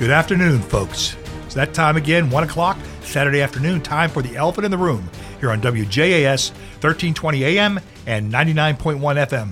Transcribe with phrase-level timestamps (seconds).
[0.00, 1.14] Good afternoon, folks.
[1.44, 5.06] It's that time again, 1 o'clock, Saturday afternoon, time for the Elephant in the Room
[5.40, 9.50] here on WJAS 1320 AM and 99.1 FM.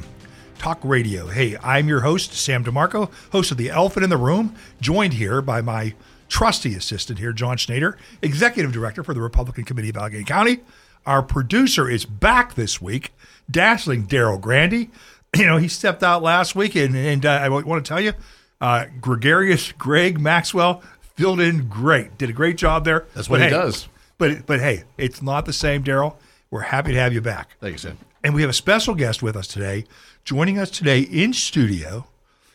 [0.56, 1.26] Talk Radio.
[1.26, 5.42] Hey, I'm your host, Sam DeMarco, host of the Elephant in the Room, joined here
[5.42, 5.92] by my
[6.30, 10.60] trusty assistant here, John Schneider, executive director for the Republican Committee of Allegheny County.
[11.04, 13.12] Our producer is back this week,
[13.50, 14.88] dazzling Daryl Grandy.
[15.36, 18.14] You know, he stepped out last week, and, and uh, I want to tell you,
[18.60, 22.18] uh, gregarious Greg Maxwell filled in great.
[22.18, 23.06] Did a great job there.
[23.14, 23.88] That's what But he hey, does.
[24.18, 26.16] But but hey, it's not the same, Daryl.
[26.50, 27.56] We're happy to have you back.
[27.60, 27.98] Thank you, Sam.
[28.24, 29.84] And we have a special guest with us today.
[30.24, 32.06] Joining us today in studio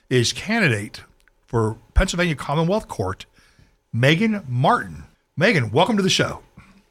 [0.09, 1.02] is candidate
[1.48, 3.26] for Pennsylvania Commonwealth Court,
[3.93, 5.04] Megan Martin.
[5.38, 6.41] Megan, welcome to the show.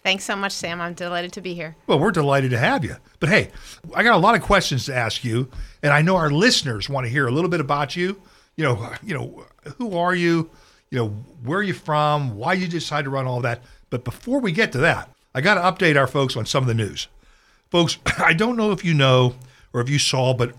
[0.03, 0.81] Thanks so much, Sam.
[0.81, 1.77] I'm delighted to be here.
[1.87, 2.97] Well, we're delighted to have you.
[3.21, 3.51] But hey,
[3.95, 5.49] I got a lot of questions to ask you,
[5.83, 8.21] and I know our listeners want to hear a little bit about you.
[8.57, 9.47] You know, you know,
[9.79, 10.51] who are you?
[10.91, 11.09] You know,
[11.43, 12.37] where are you from?
[12.37, 13.63] Why you decide to run all that?
[13.89, 16.69] But before we get to that, I got to update our folks on some of
[16.69, 17.09] the news.
[17.71, 19.35] Folks, I don't know if you know
[19.73, 20.55] or if you saw, but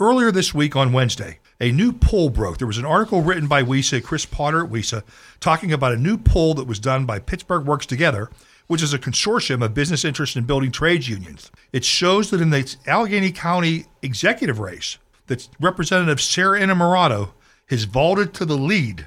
[0.00, 2.58] earlier this week on Wednesday, a new poll broke.
[2.58, 5.02] There was an article written by WESA, Chris Potter at WESA,
[5.40, 8.30] talking about a new poll that was done by Pittsburgh Works Together,
[8.66, 11.50] which is a consortium of business interests in building trades unions.
[11.72, 17.30] It shows that in the Allegheny County executive race, that Representative Sarah Innamorato
[17.68, 19.06] has vaulted to the lead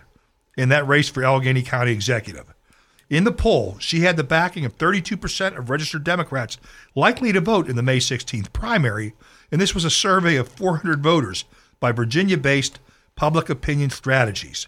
[0.57, 2.53] in that race for Allegheny County executive.
[3.09, 6.57] In the poll, she had the backing of 32% of registered Democrats
[6.93, 9.13] likely to vote in the May 16th primary,
[9.51, 11.45] and this was a survey of 400 voters
[11.79, 12.79] by Virginia based
[13.15, 14.67] Public Opinion Strategies.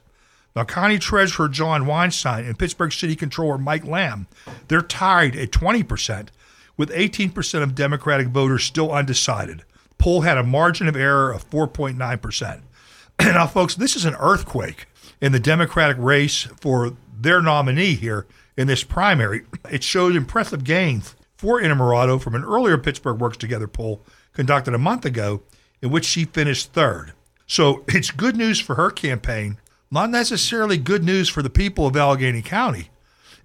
[0.55, 4.27] Now, County Treasurer John Weinstein and Pittsburgh City Controller Mike Lamb,
[4.67, 6.29] they're tied at 20%,
[6.75, 9.63] with 18% of Democratic voters still undecided.
[10.01, 12.61] Poll had a margin of error of 4.9%.
[13.21, 14.87] now, folks, this is an earthquake
[15.21, 18.25] in the Democratic race for their nominee here
[18.57, 19.43] in this primary.
[19.69, 24.03] It showed impressive gains for Innamorato from an earlier Pittsburgh Works Together poll
[24.33, 25.43] conducted a month ago,
[25.83, 27.13] in which she finished third.
[27.45, 29.57] So it's good news for her campaign,
[29.91, 32.89] not necessarily good news for the people of Allegheny County.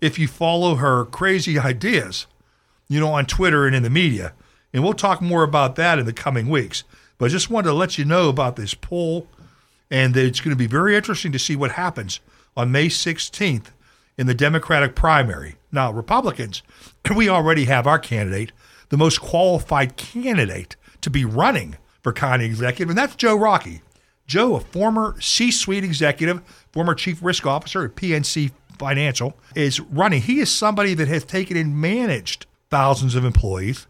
[0.01, 2.27] If you follow her crazy ideas,
[2.89, 4.33] you know, on Twitter and in the media.
[4.73, 6.85] And we'll talk more about that in the coming weeks.
[7.19, 9.29] But I just wanted to let you know about this poll
[9.91, 12.21] and it's going to be very interesting to see what happens
[12.57, 13.67] on May 16th
[14.19, 15.57] in the Democratic primary.
[15.71, 16.63] Now, Republicans,
[17.17, 18.53] we already have our candidate,
[18.89, 23.83] the most qualified candidate to be running for county executive, and that's Joe Rockey.
[24.27, 30.23] Joe, a former C suite executive, former chief risk officer at PNC Financial, is running.
[30.23, 33.87] He is somebody that has taken and managed thousands of employees.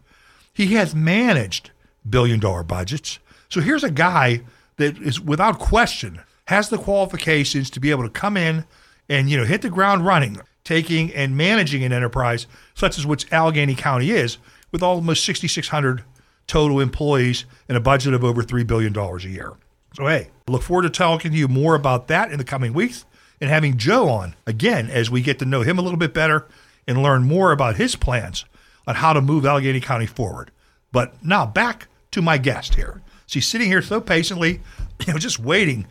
[0.57, 1.69] He has managed
[2.09, 3.19] billion dollar budgets.
[3.47, 4.41] So here's a guy
[4.77, 8.65] that is without question has the qualifications to be able to come in
[9.07, 13.31] and you know hit the ground running, taking and managing an enterprise such as what
[13.31, 14.39] Allegheny County is,
[14.71, 16.03] with almost 6,600
[16.47, 19.53] total employees and a budget of over three billion dollars a year.
[19.93, 22.73] So hey, I look forward to talking to you more about that in the coming
[22.73, 23.05] weeks
[23.39, 26.47] and having Joe on again as we get to know him a little bit better
[26.87, 28.43] and learn more about his plans
[28.87, 30.51] on how to move Allegheny County forward.
[30.91, 33.01] But now back to my guest here.
[33.27, 34.61] She's sitting here so patiently,
[35.05, 35.85] you know, just waiting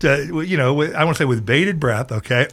[0.00, 2.46] to, you know, I want to say with bated breath, okay,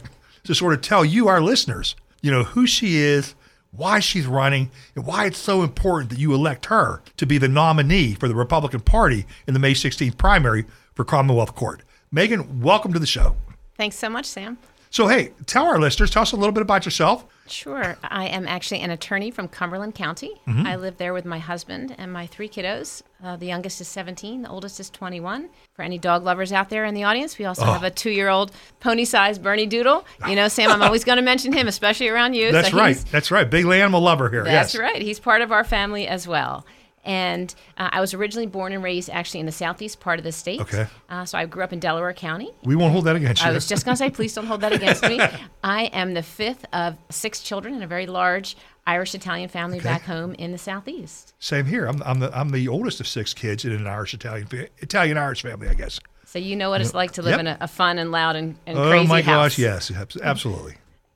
[0.44, 3.34] to sort of tell you, our listeners, you know, who she is,
[3.70, 7.48] why she's running, and why it's so important that you elect her to be the
[7.48, 10.64] nominee for the Republican Party in the May 16th primary
[10.94, 11.82] for Commonwealth Court.
[12.10, 13.36] Megan, welcome to the show.
[13.76, 14.58] Thanks so much, Sam.
[14.90, 17.26] So, hey, tell our listeners, tell us a little bit about yourself.
[17.48, 17.96] Sure.
[18.02, 20.30] I am actually an attorney from Cumberland County.
[20.46, 20.66] Mm-hmm.
[20.66, 23.02] I live there with my husband and my three kiddos.
[23.22, 25.48] Uh, the youngest is 17, the oldest is 21.
[25.74, 27.72] For any dog lovers out there in the audience, we also Oh.
[27.72, 30.04] have a two year old pony sized Bernedoodle.
[30.28, 32.52] You know, Sam, I'm always going to mention him, especially around you.
[32.52, 32.96] That's so right.
[33.10, 33.48] That's right.
[33.48, 34.44] Big animal lover here.
[34.44, 34.80] That's yes.
[34.80, 35.00] right.
[35.00, 36.64] He's part of our family as well.
[37.06, 40.32] And uh, I was originally born and raised actually in the southeast part of the
[40.32, 40.60] state.
[40.60, 40.86] Okay.
[41.08, 42.50] Uh, so I grew up in Delaware County.
[42.64, 43.48] We won't hold that against you.
[43.48, 45.20] I was just going to say, please don't hold that against me.
[45.64, 48.56] I am the fifth of six children in a very large
[48.88, 49.84] Irish Italian family Okay.
[49.88, 51.32] back home in the southeast.
[51.38, 51.86] Same here.
[51.86, 54.48] I'm, I'm the I'm the oldest of six kids in an Irish Italian
[54.78, 55.98] Italian Irish family, I guess.
[56.24, 57.40] So you know what it's like to live Yep.
[57.40, 59.92] in a, a fun and loud and, and oh crazy my gosh, yes,
[60.22, 60.74] absolutely.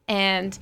[0.08, 0.56] And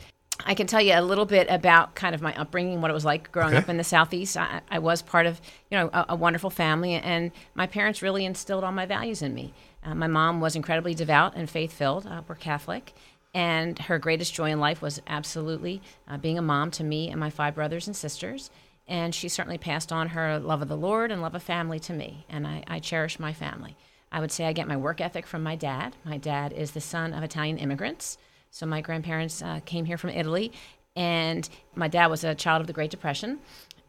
[0.44, 3.04] I can tell you a little bit about kind of my upbringing, what it was
[3.04, 3.62] like growing Okay.
[3.62, 4.36] up in the southeast.
[4.36, 5.40] I, I was part of,
[5.70, 9.34] you know, a, a wonderful family, and my parents really instilled all my values in
[9.34, 9.52] me.
[9.84, 12.06] Uh, my mom was incredibly devout and faith-filled.
[12.06, 12.94] Uh, we're Catholic,
[13.34, 17.20] and her greatest joy in life was absolutely uh, being a mom to me and
[17.20, 18.50] my five brothers and sisters.
[18.86, 21.92] And she certainly passed on her love of the Lord and love of family to
[21.92, 23.76] me, and I, I cherish my family.
[24.10, 25.96] I would say I get my work ethic from my dad.
[26.04, 28.16] My dad is the son of Italian immigrants.
[28.50, 30.52] So my grandparents uh, came here from Italy,
[30.96, 33.38] and my dad was a child of the Great Depression.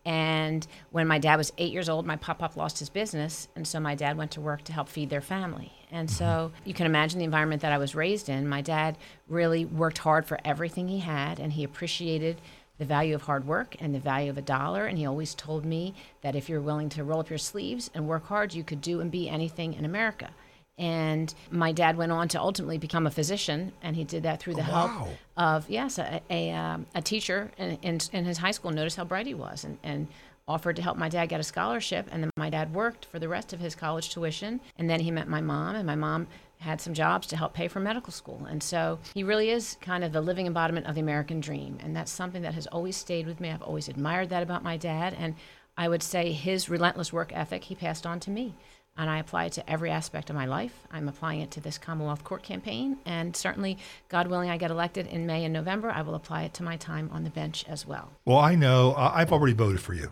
[0.05, 3.47] And when my dad was eight years old, my pop pop lost his business.
[3.55, 5.71] And so my dad went to work to help feed their family.
[5.91, 8.47] And so you can imagine the environment that I was raised in.
[8.47, 8.97] My dad
[9.27, 12.41] really worked hard for everything he had, and he appreciated
[12.77, 14.85] the value of hard work and the value of a dollar.
[14.85, 18.07] And he always told me that if you're willing to roll up your sleeves and
[18.07, 20.29] work hard, you could do and be anything in America.
[20.79, 24.55] And my dad went on to ultimately become a physician, and he did that through
[24.55, 24.87] the wow.
[24.87, 28.95] help of yes, a a, um, a teacher in, in, in his high school noticed
[28.95, 30.07] how bright he was, and, and
[30.47, 32.07] offered to help my dad get a scholarship.
[32.11, 35.11] And then my dad worked for the rest of his college tuition, and then he
[35.11, 36.27] met my mom, and my mom
[36.59, 38.45] had some jobs to help pay for medical school.
[38.49, 41.95] And so he really is kind of the living embodiment of the American dream, and
[41.95, 43.49] that's something that has always stayed with me.
[43.49, 45.35] I've always admired that about my dad, and
[45.77, 48.55] I would say his relentless work ethic he passed on to me
[48.99, 50.73] and I apply it to every aspect of my life.
[50.91, 53.77] I'm applying it to this Commonwealth Court campaign, and certainly,
[54.09, 56.75] God willing, I get elected in May and November, I will apply it to my
[56.75, 58.11] time on the bench as well.
[58.25, 60.11] Well, I know uh, I've already voted for you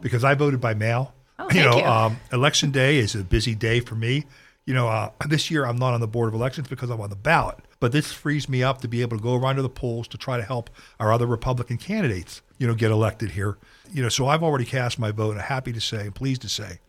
[0.00, 1.14] because I voted by mail.
[1.38, 1.84] Oh, you know, you.
[1.84, 4.24] Um, election day is a busy day for me.
[4.66, 7.10] You know, uh, this year I'm not on the board of elections because I'm on
[7.10, 9.68] the ballot, but this frees me up to be able to go around to the
[9.68, 13.58] polls to try to help our other Republican candidates, you know, get elected here.
[13.92, 15.32] You know, so I've already cast my vote.
[15.32, 16.80] and happy to say, pleased to say,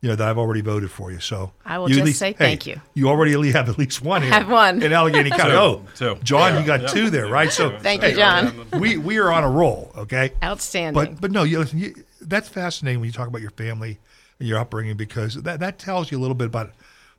[0.00, 1.18] you know, that I've already voted for you.
[1.18, 2.80] So I will just least- say hey, thank you.
[2.94, 4.30] You already have at least one here.
[4.38, 4.82] Have one.
[4.82, 5.54] in Allegheny County.
[5.54, 6.16] Oh, Two.
[6.22, 7.50] John, you got two there, right?
[7.50, 8.66] So Thank you, John.
[8.78, 9.90] we we are on a roll.
[9.96, 10.32] Okay.
[10.42, 10.94] Outstanding.
[10.94, 13.98] But but no, you, listen, you, that's fascinating when you talk about your family
[14.38, 16.72] and your upbringing because that, that tells you a little bit about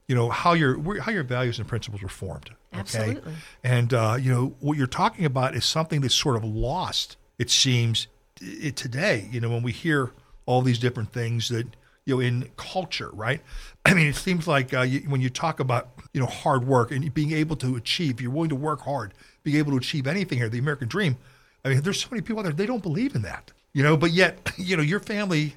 [0.07, 2.49] you know how your how your values and principles were formed.
[2.73, 2.79] Okay?
[2.79, 3.33] Absolutely.
[3.63, 7.17] And uh, you know what you're talking about is something that's sort of lost.
[7.37, 8.07] It seems
[8.39, 9.27] it, today.
[9.31, 10.11] You know when we hear
[10.45, 11.67] all these different things that
[12.05, 13.41] you know in culture, right?
[13.85, 16.91] I mean, it seems like uh, you, when you talk about you know hard work
[16.91, 19.13] and being able to achieve, you're willing to work hard,
[19.43, 21.17] being able to achieve anything here, the American dream.
[21.63, 23.97] I mean, there's so many people out there they don't believe in that, you know.
[23.97, 25.55] But yet, you know, your family,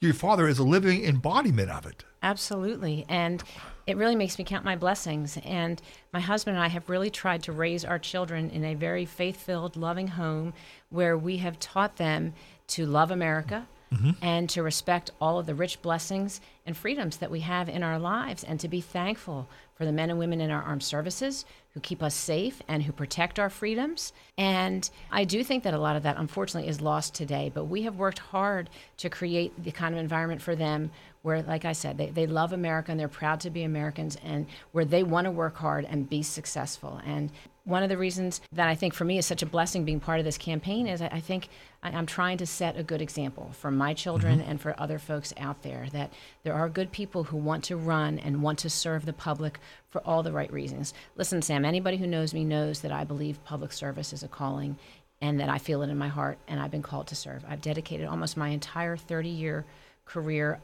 [0.00, 2.04] your father is a living embodiment of it.
[2.22, 3.04] Absolutely.
[3.08, 3.42] And
[3.86, 5.38] it really makes me count my blessings.
[5.44, 9.04] And my husband and I have really tried to raise our children in a very
[9.04, 10.54] faith filled, loving home
[10.90, 12.34] where we have taught them
[12.68, 13.66] to love America.
[13.92, 14.10] Mm-hmm.
[14.22, 17.98] And to respect all of the rich blessings and freedoms that we have in our
[17.98, 21.44] lives, and to be thankful for the men and women in our armed services
[21.74, 24.12] who keep us safe and who protect our freedoms.
[24.38, 27.50] And I do think that a lot of that, unfortunately, is lost today.
[27.52, 30.90] But we have worked hard to create the kind of environment for them
[31.22, 34.46] where, like I said, they, they love America and they're proud to be Americans and
[34.72, 37.00] where they want to work hard and be successful.
[37.04, 37.30] And
[37.64, 40.18] one of the reasons that I think for me is such a blessing being part
[40.18, 41.48] of this campaign is I, I think
[41.82, 44.50] I, I'm trying to set a good example for my children mm-hmm.
[44.50, 46.12] and for other folks out there that
[46.42, 49.60] there are good people who want to run and want to serve the public
[49.90, 50.92] for all the right reasons.
[51.16, 54.76] Listen, Sam, anybody who knows me knows that I believe public service is a calling
[55.20, 57.44] and that I feel it in my heart and I've been called to serve.
[57.48, 59.64] I've dedicated almost my entire 30 year career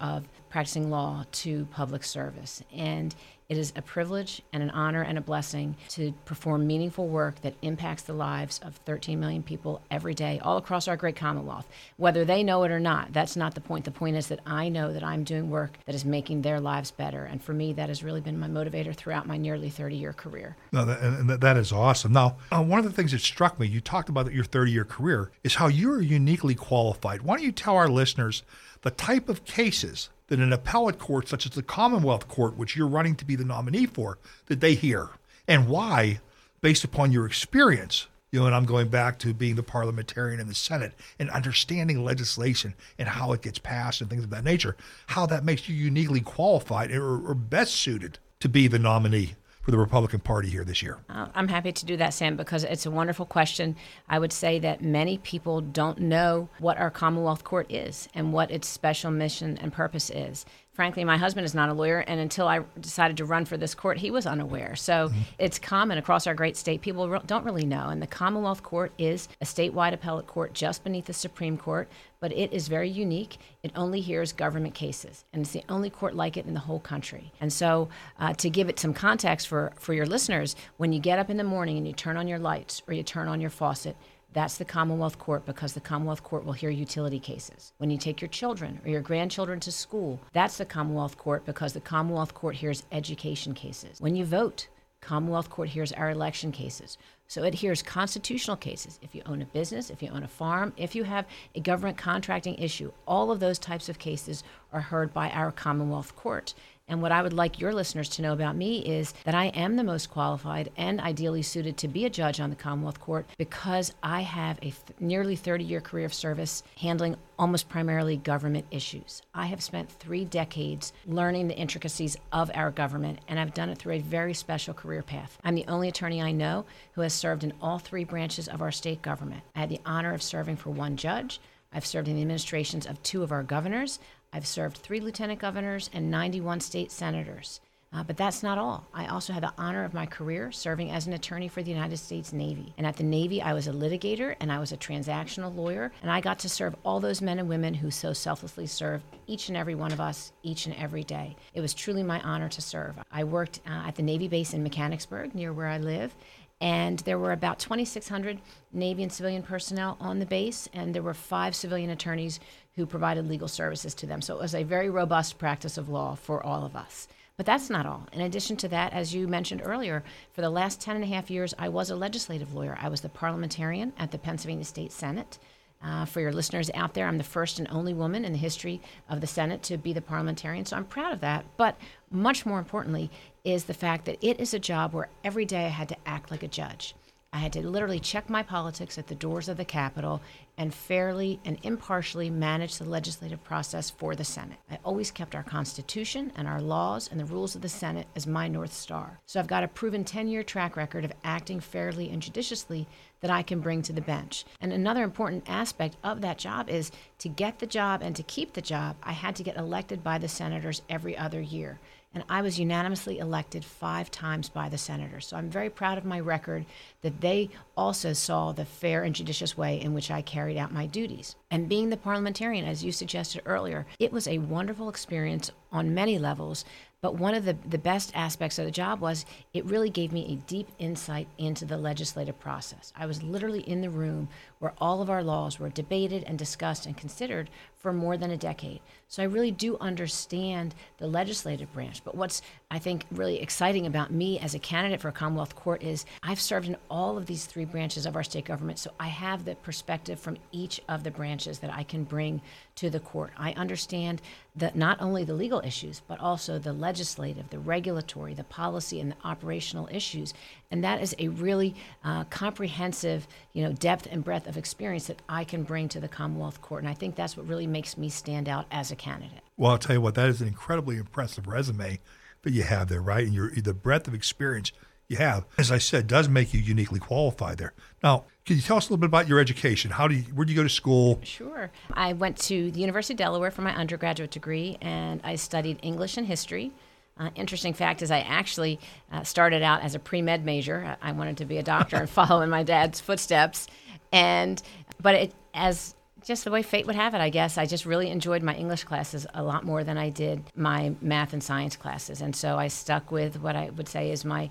[0.00, 2.62] of practicing law to public service.
[2.73, 3.14] And
[3.49, 7.55] it is a privilege and an honor and a blessing to perform meaningful work that
[7.62, 11.67] impacts the lives of 13 million people every day, all across our great Commonwealth.
[11.96, 13.87] Whether they know it or not, that's not the point.
[13.87, 16.90] The point is that I know that I'm doing work that is making their lives
[16.90, 17.25] better.
[17.25, 20.55] And for me, that has really been my motivator throughout my nearly 30 year career.
[20.73, 22.12] No, that, and that is awesome.
[22.12, 24.85] Now, uh, one of the things that struck me, you talked about your 30 year
[24.85, 27.23] career, is how you're uniquely qualified.
[27.23, 28.42] Why don't you tell our listeners
[28.82, 32.87] the type of cases that an appellate court, such as the Commonwealth Court, which you're
[32.87, 35.11] running to be the nominee for, that they hear,
[35.47, 36.20] and why,
[36.61, 38.06] based upon your experience?
[38.30, 42.04] You know, and I'm going back to being the parliamentarian in the Senate and understanding
[42.04, 45.75] legislation and how it gets passed and things of that nature, how that makes you
[45.75, 49.35] uniquely qualified or, or best suited to be the nominee
[49.68, 50.96] for the Republican Party here this year.
[51.10, 53.76] Uh, I'm happy to do that, Sam, because it's a wonderful question.
[54.08, 58.50] I would say that many people don't know what our Commonwealth Court is and what
[58.50, 60.46] its special mission and purpose is.
[60.72, 63.75] Frankly, my husband is not a lawyer, and until I decided to run for this
[63.75, 64.75] court, he was unaware.
[64.75, 66.80] So it's common across our great state.
[66.80, 67.90] People don't really know.
[67.90, 72.32] And the Commonwealth Court is a statewide appellate court just beneath the Supreme Court, but
[72.32, 73.38] it is very unique.
[73.62, 76.80] It only hears government cases, and it's the only court like it in the whole
[76.80, 77.32] country.
[77.40, 81.18] And so, uh, to give it some context for, for your listeners, when you get
[81.18, 83.50] up in the morning and you turn on your lights or you turn on your
[83.50, 83.96] faucet,
[84.32, 87.72] that's the Commonwealth Court because the Commonwealth Court will hear utility cases.
[87.78, 91.72] When you take your children or your grandchildren to school, that's the Commonwealth Court because
[91.72, 94.00] the Commonwealth Court hears education cases.
[94.00, 94.68] When you vote,
[95.00, 96.98] Commonwealth Court hears our election cases.
[97.28, 98.99] So it hears constitutional cases.
[99.02, 101.99] If you own a business, if you own a farm, if you have a government
[101.99, 104.42] contracting issue, all of those types of cases
[104.73, 106.54] are heard by our Commonwealth Court.
[106.88, 109.76] And what I would like your listeners to know about me is that I am
[109.76, 113.92] the most qualified and ideally suited to be a judge on the Commonwealth Court because
[114.02, 119.23] I have a th- nearly 30 year career of service handling almost primarily government issues.
[119.35, 123.78] I have spent three decades learning the intricacies of our government, and I've done it
[123.78, 125.38] through a very special career path.
[125.44, 128.72] I'm the only attorney I know who has served in all three branches of our
[128.72, 129.42] state government.
[129.54, 131.40] I had the honor of serving for one judge.
[131.72, 133.98] I've served in the administrations of two of our governors.
[134.32, 137.60] I've served three lieutenant governors and 91 state senators.
[137.90, 138.87] Uh, but that's not all.
[138.92, 141.96] I also had the honor of my career serving as an attorney for the United
[141.96, 142.75] States Navy.
[142.76, 145.90] And at the Navy, I was a litigator and I was a transactional lawyer.
[146.02, 149.48] And I got to serve all those men and women who so selflessly serve each
[149.48, 151.34] and every one of us each and every day.
[151.54, 152.98] It was truly my honor to serve.
[153.10, 156.14] I worked uh, at the Navy base in Mechanicsburg, near where I live.
[156.60, 158.40] And there were about 2,600
[158.72, 162.40] Navy and civilian personnel on the base, and there were five civilian attorneys
[162.74, 164.20] who provided legal services to them.
[164.20, 167.08] So it was a very robust practice of law for all of us.
[167.36, 168.08] But that's not all.
[168.12, 171.30] In addition to that, as you mentioned earlier, for the last 10 and a half
[171.30, 172.76] years, I was a legislative lawyer.
[172.80, 175.38] I was the parliamentarian at the Pennsylvania State Senate.
[175.80, 178.80] Uh, for your listeners out there, I'm the first and only woman in the history
[179.08, 181.44] of the Senate to be the parliamentarian, so I'm proud of that.
[181.56, 181.78] But
[182.10, 183.10] much more importantly
[183.49, 186.31] is the fact that it is a job where every day I had to act
[186.31, 186.95] like a judge.
[187.33, 190.23] I had to literally check my politics at the doors of the Capitol
[190.57, 194.59] and fairly and impartially manage the legislative process for the Senate.
[194.71, 198.26] I always kept our Constitution and our laws and the rules of the Senate as
[198.26, 199.21] my North Star.
[199.26, 202.87] So I've got a proven 10 year track record of acting fairly and judiciously
[203.21, 204.47] that I can bring to the bench.
[204.61, 208.55] And another important aspect of that job is to get the job and to keep
[208.55, 211.78] the job, I had to get elected by the senators every other year
[212.14, 215.26] and I was unanimously elected five times by the senators.
[215.26, 216.64] So I'm very proud of my record
[217.02, 220.86] that they also saw the fair and judicious way in which I carried out my
[220.86, 221.36] duties.
[221.50, 226.18] And being the parliamentarian, as you suggested earlier, it was a wonderful experience on many
[226.18, 226.64] levels.
[227.00, 229.25] But one of the, the best aspects of the job was
[229.55, 232.93] it really gave me a deep insight into the legislative process.
[232.97, 234.28] I was literally in the room
[234.59, 238.37] where all of our laws were debated and discussed and considered for more than a
[238.37, 238.81] decade.
[239.07, 242.02] So I really do understand the legislative branch.
[242.05, 245.82] But what's, I think, really exciting about me as a candidate for a Commonwealth Court
[245.82, 248.78] is I've served in all of these three branches of our state government.
[248.78, 252.42] So I have the perspective from each of the branches that I can bring
[252.75, 253.32] to the court.
[253.38, 254.20] I understand
[254.56, 259.12] that not only the legal issues, but also the legislative, the regulatory, the policy, and
[259.12, 260.34] the operational issues.
[260.70, 265.22] And that is a really uh, comprehensive, you know, depth and breadth of experience that
[265.26, 266.82] I can bring to the Commonwealth Court.
[266.82, 269.40] And I think that's what really makes me stand out as a candidate.
[269.56, 271.98] Well, I'll tell you what, that is an incredibly impressive resume
[272.42, 273.25] that you have there, right?
[273.25, 274.73] And your the breadth of experience
[275.09, 277.73] you have, as I said, does make you uniquely qualified there.
[278.02, 279.90] Now, can you tell us a little bit about your education?
[279.90, 281.18] How do you, where do you go to school?
[281.23, 281.71] Sure.
[281.95, 286.18] I went to the University of Delaware for my undergraduate degree, and I studied English
[286.18, 286.73] and history.
[287.18, 288.78] Uh, interesting fact is, I actually
[289.11, 290.97] uh, started out as a pre med major.
[291.00, 293.66] I wanted to be a doctor and follow in my dad's footsteps,
[294.12, 294.62] and
[295.00, 297.58] but it as just the way fate would have it, I guess.
[297.58, 301.32] I just really enjoyed my English classes a lot more than I did my math
[301.32, 304.50] and science classes, and so I stuck with what I would say is my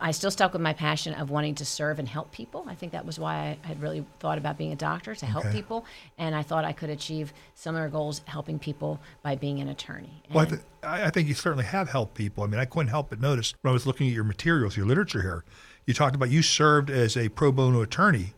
[0.00, 2.64] I still stuck with my passion of wanting to serve and help people.
[2.66, 5.44] I think that was why I had really thought about being a doctor to help
[5.44, 5.56] Okay.
[5.56, 5.84] people,
[6.16, 10.22] and I thought I could achieve similar goals helping people by being an attorney.
[10.32, 12.44] Well, I, th- I I think you certainly have helped people.
[12.44, 14.86] I mean, I couldn't help but notice when I was looking at your materials, your
[14.86, 15.44] literature here,
[15.84, 18.32] you talked about you served as a pro bono attorney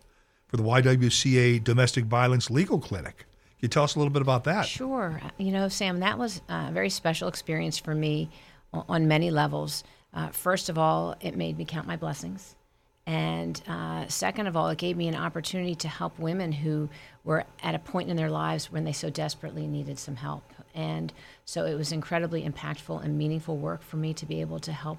[0.50, 3.19] for the YWCA Domestic Violence Legal Clinic.
[3.19, 4.66] Can you tell us a little bit about that?
[4.66, 5.21] Sure.
[5.38, 8.30] You know, Sam, that was a very special experience for me
[8.73, 9.85] on many levels.
[10.12, 12.57] Uh, first of all, it made me count my blessings.
[13.07, 16.88] And uh, second of all, it gave me an opportunity to help women who
[17.25, 20.45] were at a point in their lives when they so desperately needed some help.
[20.75, 21.12] And
[21.45, 24.99] so it was incredibly impactful and meaningful work for me to be able to help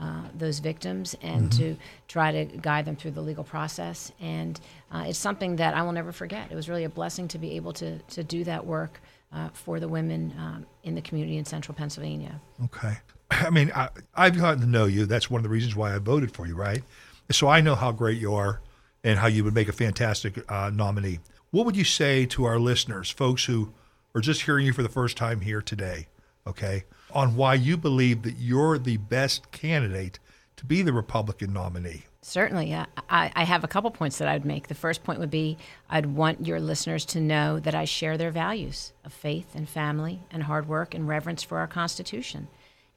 [0.00, 1.76] uh, those victims and to
[2.08, 4.10] try to guide them through the legal process.
[4.20, 4.58] And
[4.90, 6.50] uh, it's something that I will never forget.
[6.50, 9.00] It was really a blessing to be able to, to do that work
[9.32, 12.40] uh, for the women um, in the community in central Pennsylvania.
[12.64, 12.96] Okay.
[13.30, 15.06] I mean, I, I've gotten to know you.
[15.06, 16.82] That's one of the reasons why I voted for you, right?
[17.30, 18.60] So I know how great you are
[19.04, 21.20] and how you would make a fantastic uh, nominee.
[21.50, 23.72] What would you say to our listeners, folks who
[24.14, 26.08] are just hearing you for the first time here today,
[26.46, 30.18] okay, on why you believe that you're the best candidate
[30.56, 32.04] to be the Republican nominee?
[32.22, 32.74] Certainly.
[32.74, 32.86] I,
[33.34, 34.68] I have a couple points that I'd make.
[34.68, 35.56] The first point would be
[35.88, 40.20] I'd want your listeners to know that I share their values of faith and family
[40.30, 42.48] and hard work and reverence for our Constitution,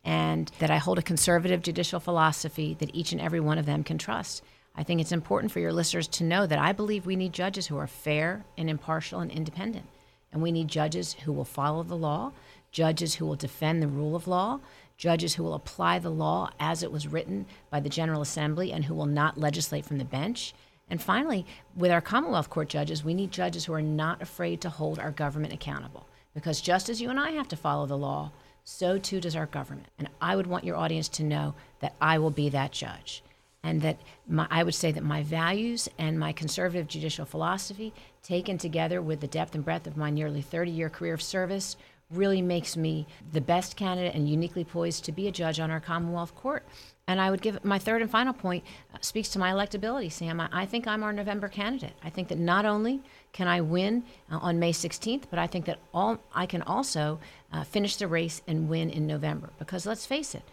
[0.04, 3.84] and that I hold a conservative judicial philosophy that each and every one of them
[3.84, 4.44] can trust.
[4.76, 7.68] I think it's important for your listeners to know that I believe we need judges
[7.68, 9.86] who are fair and impartial and independent,
[10.34, 12.34] and we need judges who will follow the law,
[12.74, 14.60] judges who will defend the rule of law,
[14.98, 18.84] judges who will apply the law as it was written by the General Assembly and
[18.84, 20.54] who will not legislate from the bench.
[20.90, 24.70] And finally, with our Commonwealth Court judges, we need judges who are not afraid to
[24.70, 26.08] hold our government accountable.
[26.34, 28.32] Because just as you and I have to follow the law,
[28.64, 29.88] so too does our government.
[30.00, 33.24] And I would want your audience to know that I will be that judge.
[33.62, 38.58] And that my, I would say that my values and my conservative judicial philosophy, taken
[38.58, 41.78] together with the depth and breadth of my nearly 30 year career of service,
[42.12, 45.80] really makes me the best candidate and uniquely poised to be a judge on our
[45.80, 46.64] Commonwealth Court.
[47.08, 50.40] And I would give my third and final point uh, speaks to my electability, Sam.
[50.40, 51.94] I, I, think I'm our November candidate.
[52.02, 53.02] I think that not only
[53.34, 57.20] can I win uh, on May 16th, but I think that all I can also
[57.52, 59.50] uh, finish the race and win in November.
[59.60, 60.44] Because let's face it,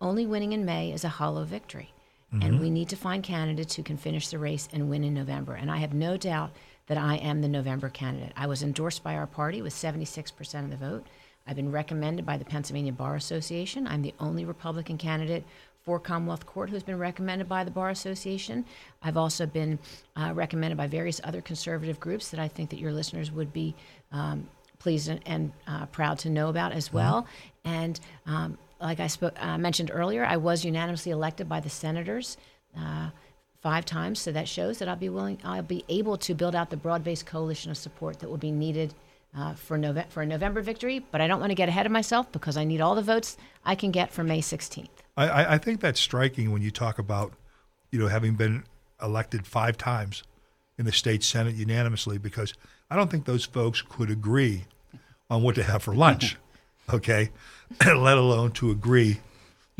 [0.00, 1.94] only winning in May is a hollow victory.
[2.34, 2.42] Mm-hmm.
[2.46, 5.54] And we need to find candidates who can finish the race and win in November.
[5.54, 6.50] And I have no doubt
[6.88, 8.32] that I am the November candidate.
[8.36, 11.06] I was endorsed by our party with 76% of the vote.
[11.46, 13.86] I've been recommended by the Pennsylvania Bar Association.
[13.86, 15.44] I'm the only Republican candidate
[15.84, 18.64] for Commonwealth Court who's been recommended by the Bar Association.
[19.02, 19.78] I've also been
[20.16, 23.74] uh, recommended by various other conservative groups that I think that your listeners would be
[24.12, 26.96] um, pleased and, and uh, proud to know about as mm-hmm.
[26.96, 27.22] well.
[27.22, 27.68] Mm-hmm.
[27.70, 32.36] And um, like I spoke, uh, mentioned earlier, I was unanimously elected by the senators
[32.78, 33.10] uh,
[33.60, 34.20] five times.
[34.20, 37.26] So that shows that I'll be willing, I'll be able to build out the broad-based
[37.26, 38.94] coalition of support that will be needed
[39.36, 41.04] uh, for, Nove- for a November victory.
[41.10, 43.36] But I don't want to get ahead of myself because I need all the votes
[43.64, 44.88] I can get for May 16th.
[45.16, 47.32] I, I think that's striking when you talk about,
[47.90, 48.64] you know, having been
[49.02, 50.22] elected five times
[50.78, 52.54] in the state senate unanimously, because
[52.90, 54.64] I don't think those folks could agree
[55.28, 56.36] on what to have for lunch.
[56.92, 57.30] okay,
[57.84, 59.20] let alone to agree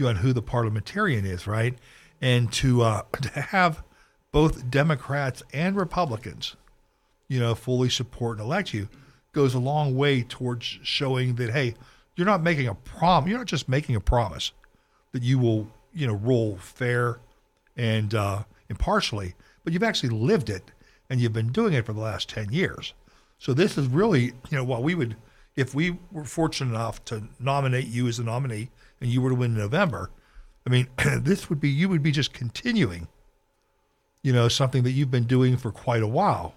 [0.04, 1.74] on who the parliamentarian is, right?
[2.20, 3.82] And to uh, to have
[4.32, 6.56] both Democrats and Republicans,
[7.28, 8.88] you know, fully support and elect you,
[9.32, 11.74] goes a long way towards showing that hey,
[12.16, 14.52] you're not making a prom, you're not just making a promise
[15.12, 17.20] that you will, you know, rule fair
[17.76, 19.34] and uh, impartially,
[19.64, 20.70] but you've actually lived it
[21.08, 22.94] and you've been doing it for the last ten years.
[23.38, 25.16] So this is really, you know, what we would
[25.58, 29.34] if we were fortunate enough to nominate you as a nominee and you were to
[29.34, 30.08] win in November,
[30.66, 30.88] I mean,
[31.22, 33.08] this would be you would be just continuing,
[34.22, 36.54] you know, something that you've been doing for quite a while.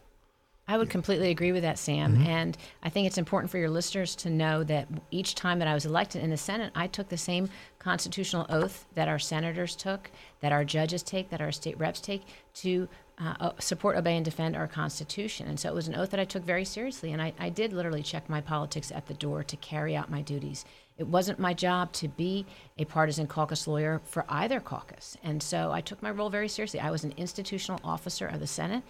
[0.68, 2.14] I would completely agree with that, Sam.
[2.14, 2.28] Mm-hmm.
[2.28, 5.74] And I think it's important for your listeners to know that each time that I
[5.74, 10.12] was elected in the Senate, I took the same constitutional oath that our senators took,
[10.40, 12.22] that our judges take, that our state reps take
[12.54, 12.88] to
[13.18, 15.48] uh, support, obey, and defend our Constitution.
[15.48, 17.12] And so it was an oath that I took very seriously.
[17.12, 20.22] And I, I did literally check my politics at the door to carry out my
[20.22, 20.64] duties.
[21.02, 22.46] It wasn't my job to be
[22.78, 25.18] a partisan caucus lawyer for either caucus.
[25.24, 26.80] And so I took my role very seriously.
[26.80, 28.84] I was an institutional officer of the Senate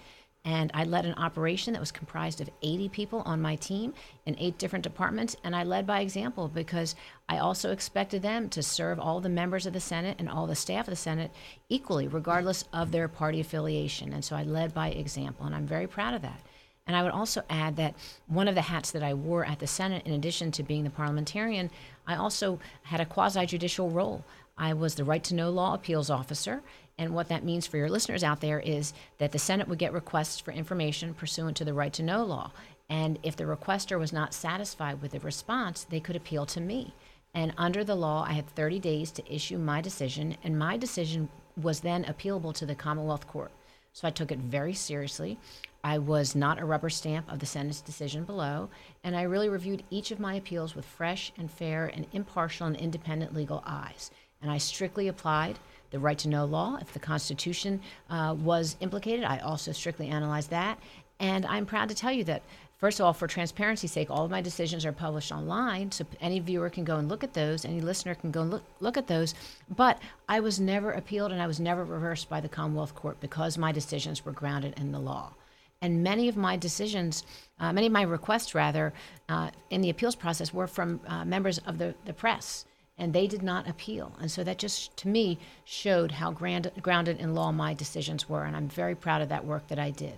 [0.44, 3.94] and I led an operation that was comprised of 80 people on my team
[4.26, 5.38] in eight different departments.
[5.46, 6.96] And I led by example because
[7.30, 10.56] I also expected them to serve all the members of the Senate and all the
[10.56, 11.32] staff of the Senate
[11.70, 14.12] equally, regardless of their party affiliation.
[14.12, 16.42] And so I led by example, and I'm very proud of that.
[16.88, 17.96] And I would also add that
[18.28, 20.90] one of the hats that I wore at the Senate, in addition to being the
[20.90, 21.70] parliamentarian,
[22.08, 24.24] I also had a quasi judicial role.
[24.58, 26.62] I was the right to know law appeals officer,
[26.98, 29.94] and what that means for your listeners out there is that the Senate would get
[29.94, 32.52] requests for information pursuant to the right to know law.
[32.90, 36.94] And if the requester was not satisfied with the response, they could appeal to me.
[37.34, 41.30] And under the law, I had 30 days to issue my decision, and my decision
[41.56, 43.52] was then appealable to the Commonwealth Court.
[43.94, 45.38] So I took it very seriously.
[45.84, 48.70] I was not a rubber stamp of the Senate's decision below,
[49.04, 52.76] and I really reviewed each of my appeals with fresh and fair and impartial and
[52.76, 54.12] independent legal eyes.
[54.42, 56.78] And I strictly applied the right to know law.
[56.82, 60.80] If the Constitution uh, was implicated, I also strictly analyzed that.
[61.20, 62.42] And I'm proud to tell you that,
[62.78, 66.40] first of all, for transparency's sake, all of my decisions are published online, so any
[66.40, 69.08] viewer can go and look at those, any listener can go and look, look at
[69.08, 69.36] those.
[69.76, 73.58] But I was never appealed and I was never reversed by the Commonwealth Court because
[73.58, 75.34] my decisions were grounded in the law.
[75.82, 77.24] And many of my decisions,
[77.60, 78.94] uh, many of my requests, rather,
[79.30, 82.66] uh, in the appeals process were from uh, members of the, the press
[82.98, 84.16] and they did not appeal.
[84.20, 88.44] And so that just, to me, showed how grand, grounded in law my decisions were.
[88.44, 90.14] And I'm very proud of that work that I did.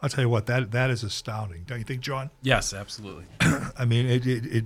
[0.00, 2.30] I'll tell you what, that that is astounding, don't you think, John?
[2.40, 3.24] Yes, absolutely.
[3.40, 4.64] I mean, it, it, it,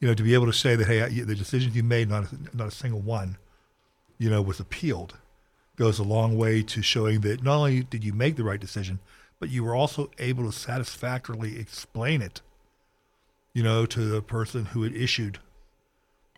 [0.00, 2.56] you know, to be able to say that, hey, the decisions you made, not a,
[2.56, 3.38] not a single one,
[4.18, 5.16] you know, was appealed,
[5.76, 9.00] goes a long way to showing that not only did you make the right decision,
[9.44, 12.40] but you were also able to satisfactorily explain it,
[13.52, 15.38] you know, to the person who had issued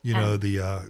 [0.03, 0.81] you know, the, uh,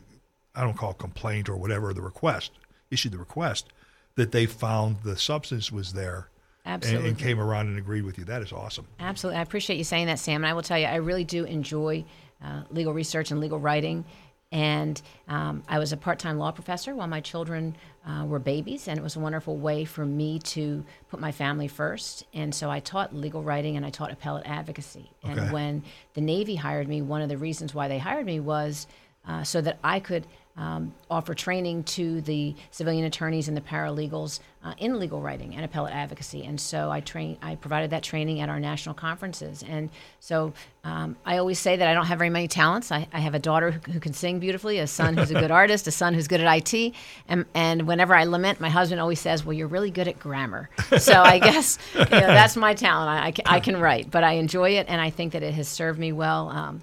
[0.55, 2.52] I don't call it complaint or whatever, the request,
[2.90, 3.66] issued the request,
[4.14, 6.29] that they found the substance was there.
[6.66, 7.09] Absolutely.
[7.09, 8.24] And, and, came around and agreed with you.
[8.24, 8.87] That is awesome.
[8.98, 9.38] Absolutely.
[9.38, 10.37] I appreciate you saying that, Sam.
[10.37, 12.05] And I will tell you, I really do enjoy
[12.44, 14.05] uh, legal research and legal writing.
[14.52, 18.87] And um, I was a part time law professor while my children uh, were babies,
[18.87, 22.24] and it was a wonderful way for me to put my family first.
[22.32, 25.11] And so I taught legal writing and I taught appellate advocacy.
[25.24, 25.40] Okay.
[25.40, 25.82] And when
[26.14, 28.87] the Navy hired me, one of the reasons why they hired me was
[29.26, 30.26] uh, so that I could
[30.57, 35.64] um, offer training to the civilian attorneys and the paralegals uh, in legal writing and
[35.64, 36.45] appellate advocacy.
[36.45, 39.62] And so I train, I provided that training at our national conferences.
[39.62, 42.90] And so um, I always say that I don't have very many talents.
[42.90, 45.51] I, I have a daughter who, who, can sing beautifully, a son who's a good
[45.53, 46.95] artist, a son who's good at IT.
[47.29, 50.71] And, and whenever I lament, my husband always says, "Well, you're really good at grammar."
[50.99, 53.11] So I guess you know, that's my talent.
[53.11, 55.55] I, I, can, I, can write, but I enjoy it, and I think that it
[55.55, 56.49] has served me well.
[56.49, 56.83] Um,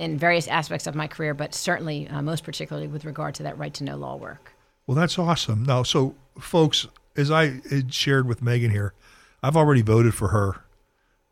[0.00, 3.58] in various aspects of my career, but certainly uh, most particularly with regard to that
[3.58, 4.52] right to know law work.
[4.86, 5.62] Well, that's awesome.
[5.62, 6.86] Now, so folks,
[7.16, 8.94] as I had shared with Megan here,
[9.42, 10.64] I've already voted for her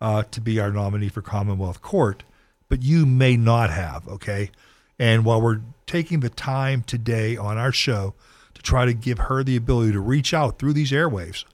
[0.02, 2.24] uh, to be our nominee for Commonwealth Court,
[2.68, 4.50] but you may not have, okay?
[4.98, 8.12] And while we're taking the time today on our show
[8.52, 11.44] to try to give her the ability to reach out through these airwaves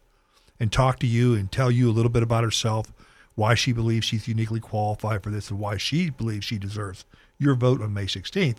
[0.59, 2.93] and talk to you and tell you a little bit about herself,
[3.35, 7.05] why she believes she's uniquely qualified for this and why she believes she deserves
[7.39, 8.59] your vote on May 16th.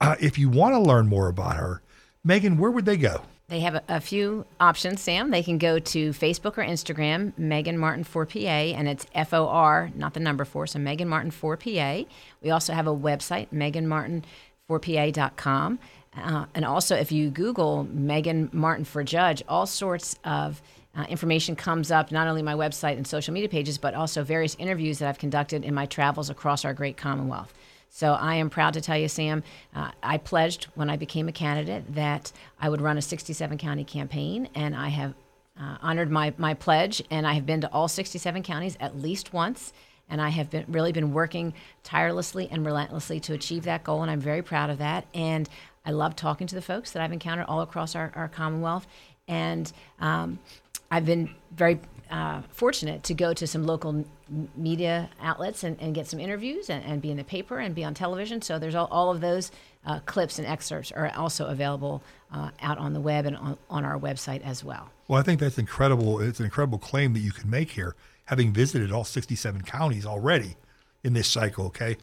[0.00, 1.82] Uh, if you want to learn more about her,
[2.24, 3.22] Megan, where would they go?
[3.48, 5.30] They have a, a, few options, Sam.
[5.30, 9.90] They can go to Facebook or Instagram, Megan Martin 4PA, and it's F O R,
[9.94, 12.06] not the number four, so Megan Martin 4PA.
[12.42, 15.78] We also have a website, meganmartin4pa.com.
[16.16, 20.62] Uh, and also, if you Google Megan Martin for Judge, all sorts of
[20.96, 24.54] uh, information comes up, not only my website and social media pages, but also various
[24.56, 27.52] interviews that I've conducted in my travels across our great Commonwealth.
[27.90, 31.32] So I am proud to tell you, Sam, uh, I pledged when I became a
[31.32, 35.14] candidate that I would run a 67 county campaign, and I have
[35.60, 39.32] uh, honored my, my pledge, and I have been to all 67 counties at least
[39.32, 39.72] once.
[40.10, 44.10] And I have been really been working tirelessly and relentlessly to achieve that goal, and
[44.10, 45.06] I'm very proud of that.
[45.14, 45.48] And
[45.86, 48.86] I love talking to the folks that I've encountered all across our, our Commonwealth.
[49.28, 50.38] And um,
[50.94, 54.04] I've been very uh, fortunate to go to some local
[54.56, 57.82] media outlets and, and, get some interviews and, and, be in the paper and be
[57.82, 58.40] on television.
[58.42, 59.50] So there's all, all of those
[59.84, 62.00] uh, clips and excerpts are also available
[62.32, 64.88] uh, out on the web and on, on, our website as well.
[65.08, 66.20] Well, I think that's incredible.
[66.20, 70.54] It's an incredible claim that you can make here, having visited all 67 counties already
[71.02, 71.66] in this cycle.
[71.66, 71.96] Okay,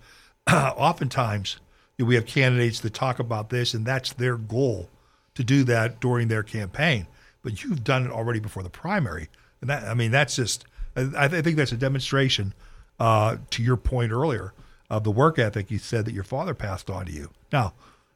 [0.52, 1.60] oftentimes
[1.98, 4.90] we have candidates that talk about this, and that's their goal
[5.36, 7.08] to do that during their campaign
[7.42, 9.30] but you've done it already before the primary.
[9.62, 12.54] And that, I mean, that's just, I, I think that's a demonstration
[13.00, 14.54] uh, to your point earlier
[14.90, 17.30] of the work ethic you said that your father passed on to you.
[17.52, 17.68] Now,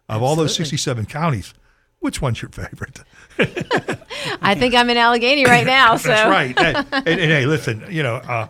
[0.08, 0.28] of Absolutely.
[0.28, 1.54] all those 67 counties,
[2.00, 3.00] which one's your favorite?
[4.42, 5.96] I think I'm in Allegheny right now.
[6.06, 6.10] So.
[6.10, 6.60] That's right.
[6.60, 8.48] And, and, and, hey, listen, you know, uh,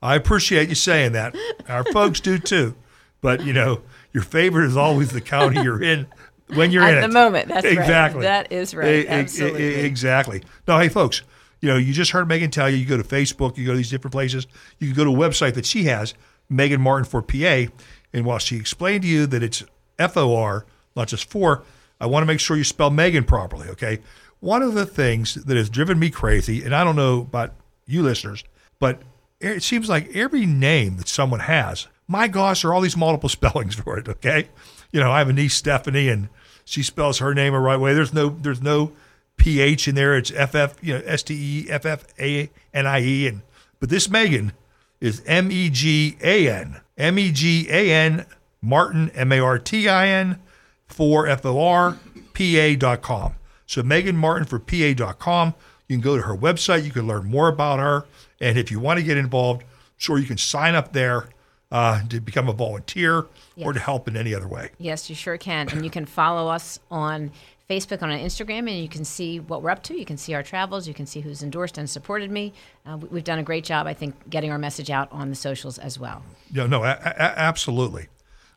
[0.00, 1.34] I appreciate you saying that.
[1.68, 2.76] Our folks do too.
[3.20, 3.82] But, you know,
[4.12, 6.06] your favorite is always the county you're in
[6.48, 7.12] when you're at in the it.
[7.12, 7.48] moment.
[7.48, 8.20] That's exactly.
[8.20, 8.48] Right.
[8.48, 9.06] That is right.
[9.06, 9.74] Absolutely.
[9.76, 10.42] exactly.
[10.66, 11.22] No, hey, folks.
[11.60, 12.76] You know, you just heard Megan tell you.
[12.76, 13.56] You go to Facebook.
[13.56, 14.46] You go to these different places.
[14.78, 16.14] You can go to a website that she has,
[16.48, 17.72] Megan Martin for PA.
[18.12, 19.62] And while she explained to you that it's
[19.98, 21.62] F O R, not just for,
[22.00, 23.68] I want to make sure you spell Megan properly.
[23.68, 24.00] Okay.
[24.40, 27.54] One of the things that has driven me crazy, and I don't know about
[27.86, 28.42] you listeners,
[28.80, 29.00] but
[29.40, 33.28] it seems like every name that someone has, my gosh, there are all these multiple
[33.28, 34.08] spellings for it.
[34.08, 34.48] Okay.
[34.92, 36.28] You know, I have a niece, Stephanie, and
[36.64, 37.94] she spells her name the right way.
[37.94, 38.92] There's no there's no
[39.36, 40.16] ph in there.
[40.16, 43.42] It's ff you know s t e f f a n i e and
[43.80, 44.52] but this Megan
[45.00, 48.24] is M E G A N M E G A N
[48.60, 50.38] Martin M A R T I N
[50.86, 51.98] for F O R
[52.32, 53.34] P A dot com.
[53.66, 55.54] So Megan Martin for PA dot com.
[55.88, 56.84] You can go to her website.
[56.84, 58.04] You can learn more about her.
[58.40, 59.64] And if you want to get involved,
[59.96, 61.28] sure you can sign up there
[61.72, 63.66] uh, to become a volunteer yes.
[63.66, 64.70] or to help in any other way.
[64.78, 65.68] Yes, you sure can.
[65.70, 67.32] And you can follow us on
[67.68, 69.98] Facebook, on Instagram, and you can see what we're up to.
[69.98, 70.86] You can see our travels.
[70.86, 72.52] You can see who's endorsed and supported me.
[72.86, 75.78] Uh, we've done a great job, I think, getting our message out on the socials
[75.78, 76.22] as well.
[76.52, 78.08] Yeah, no, a- a- absolutely.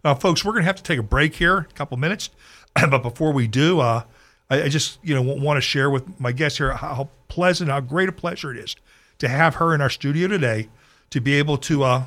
[0.03, 2.29] Uh, folks, we're going to have to take a break here, a couple minutes.
[2.75, 4.03] but before we do, uh,
[4.49, 7.79] I, I, just you know want to share with my guests here how pleasant, how
[7.79, 8.75] great a pleasure it is
[9.19, 10.67] to have her in our studio today,
[11.09, 12.03] to be able to uh,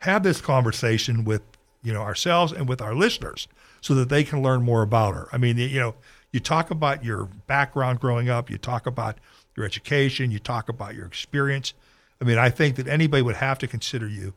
[0.00, 1.42] have this conversation with
[1.82, 3.48] you know ourselves and with our listeners
[3.80, 5.28] so that they can learn more about her.
[5.32, 5.94] I mean, you know,
[6.32, 9.18] you talk about your background growing up, you talk about
[9.56, 11.74] your education, you talk about your experience.
[12.20, 14.34] I mean, I think that anybody would have to consider you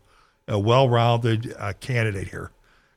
[0.47, 2.51] a well-rounded uh, candidate here,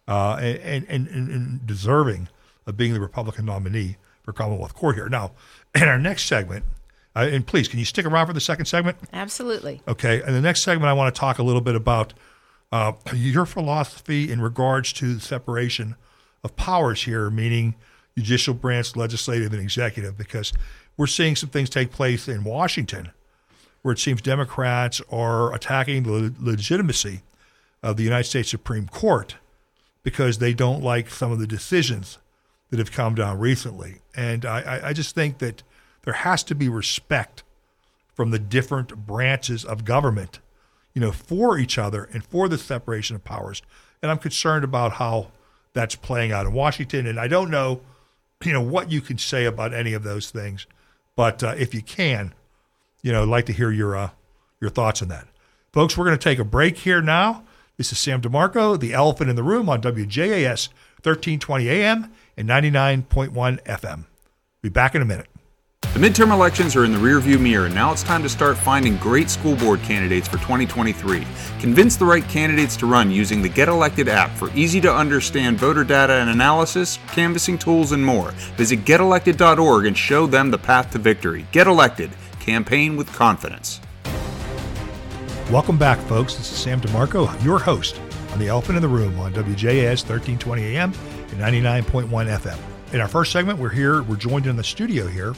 [0.08, 2.28] uh, and, and, and deserving
[2.66, 5.08] of being the Republican nominee for Commonwealth Court here.
[5.08, 5.32] Now,
[5.74, 6.64] in our next segment,
[7.16, 8.98] uh, and please, can you stick around for the second segment?
[9.12, 9.80] Absolutely.
[9.86, 10.20] Okay.
[10.22, 12.12] And the next segment, I want to talk a little bit about
[12.74, 15.94] Uh, your philosophy in regards to the separation
[16.42, 17.76] of powers here, meaning
[18.18, 20.52] judicial branch, legislative, and executive, because
[20.96, 23.12] we're seeing some things take place in Washington
[23.82, 27.22] where it seems Democrats are attacking the legitimacy
[27.80, 29.36] of the United States Supreme Court
[30.02, 32.18] because they don't like some of the decisions
[32.70, 34.00] that have come down recently.
[34.16, 35.62] And I, I just think that
[36.02, 37.44] there has to be respect
[38.14, 40.40] from the different branches of government,
[40.94, 43.62] you know, for each other and for the separation of powers.
[44.00, 45.28] And I'm concerned about how
[45.72, 47.06] that's playing out in Washington.
[47.06, 47.80] And I don't know,
[48.44, 50.66] you know, what you can say about any of those things.
[51.16, 52.32] But uh, if you can,
[53.02, 54.10] you know, I'd like to hear your uh,
[54.60, 55.26] your thoughts on that.
[55.72, 57.44] Folks, we're going to take a break here now.
[57.76, 60.68] This is Sam DeMarco, the elephant in the room on WJAS
[61.02, 64.04] 1320 AM and 99.1 FM.
[64.62, 65.26] Be back in a minute.
[65.94, 68.96] The midterm elections are in the rearview mirror, and now it's time to start finding
[68.96, 71.24] great school board candidates for 2023.
[71.60, 75.56] Convince the right candidates to run using the Get Elected app for easy to understand
[75.56, 78.32] voter data and analysis, canvassing tools, and more.
[78.56, 81.46] Visit getelected.org and show them the path to victory.
[81.52, 82.10] Get elected.
[82.40, 83.80] Campaign with confidence.
[85.48, 86.34] Welcome back, folks.
[86.34, 88.00] This is Sam DeMarco, your host
[88.32, 90.92] on The Elephant in the Room on WJAS 1320 AM
[91.30, 92.58] and 99.1 FM.
[92.92, 95.34] In our first segment, we're here, we're joined in the studio here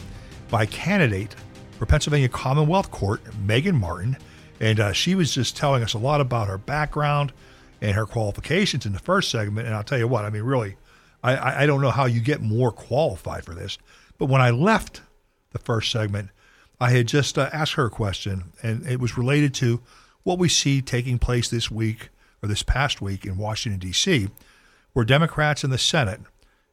[0.49, 1.35] by candidate
[1.79, 4.17] for Pennsylvania Commonwealth Court, Megan Martin.
[4.61, 7.33] And uh, she was just telling us a lot about her background
[7.81, 9.67] and her qualifications in the first segment.
[9.67, 10.77] And I'll tell you what, I mean, really,
[11.23, 13.79] I, I don't know how you get more qualified for this.
[14.19, 15.03] But when I left
[15.51, 16.31] the first segment,
[16.81, 19.83] I had just uh, asked her a question, and it was related to
[20.23, 22.11] what we see taking place this week
[22.43, 24.29] or this past week in Washington, D.C.,
[24.93, 26.21] where Democrats in the Senate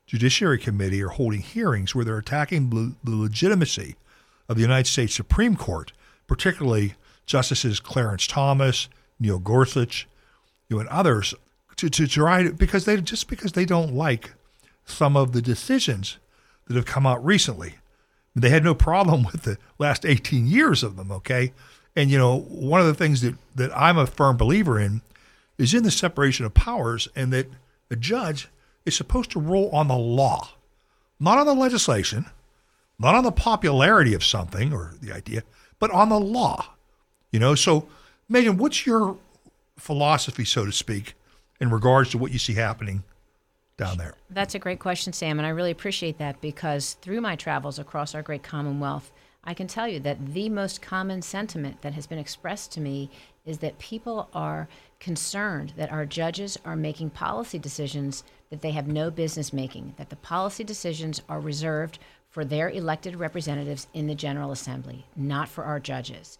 [0.05, 2.69] Judiciary Committee are holding hearings where they're attacking
[3.03, 3.95] the legitimacy
[4.49, 5.93] of the United States Supreme Court,
[6.27, 8.89] particularly Justices Clarence Thomas,
[9.19, 10.07] Neil Gorsuch,
[10.67, 11.33] you know, and others,
[11.77, 14.33] to, to try to, because they just because they don't like
[14.85, 16.17] some of the decisions
[16.67, 17.75] that have come out recently.
[18.35, 21.53] They had no problem with the last 18 years of them, okay?
[21.95, 25.01] And, you know, one of the things that, that I'm a firm believer in
[25.57, 27.47] is in the separation of powers and that
[27.91, 28.47] a judge
[28.85, 30.49] is supposed to rule on the law,
[31.19, 32.25] not on the legislation,
[32.99, 35.43] not on the popularity of something or the idea,
[35.79, 36.65] but on the law.
[37.31, 37.87] You know, so
[38.29, 39.17] Megan, what's your
[39.77, 41.15] philosophy, so to speak,
[41.59, 43.03] in regards to what you see happening
[43.77, 44.15] down there?
[44.29, 48.13] That's a great question, Sam, and I really appreciate that because through my travels across
[48.15, 49.11] our great Commonwealth,
[49.43, 53.09] I can tell you that the most common sentiment that has been expressed to me
[53.45, 54.69] is that people are
[54.99, 60.11] concerned that our judges are making policy decisions that they have no business making, that
[60.11, 61.97] the policy decisions are reserved
[62.29, 66.37] for their elected representatives in the General Assembly, not for our judges.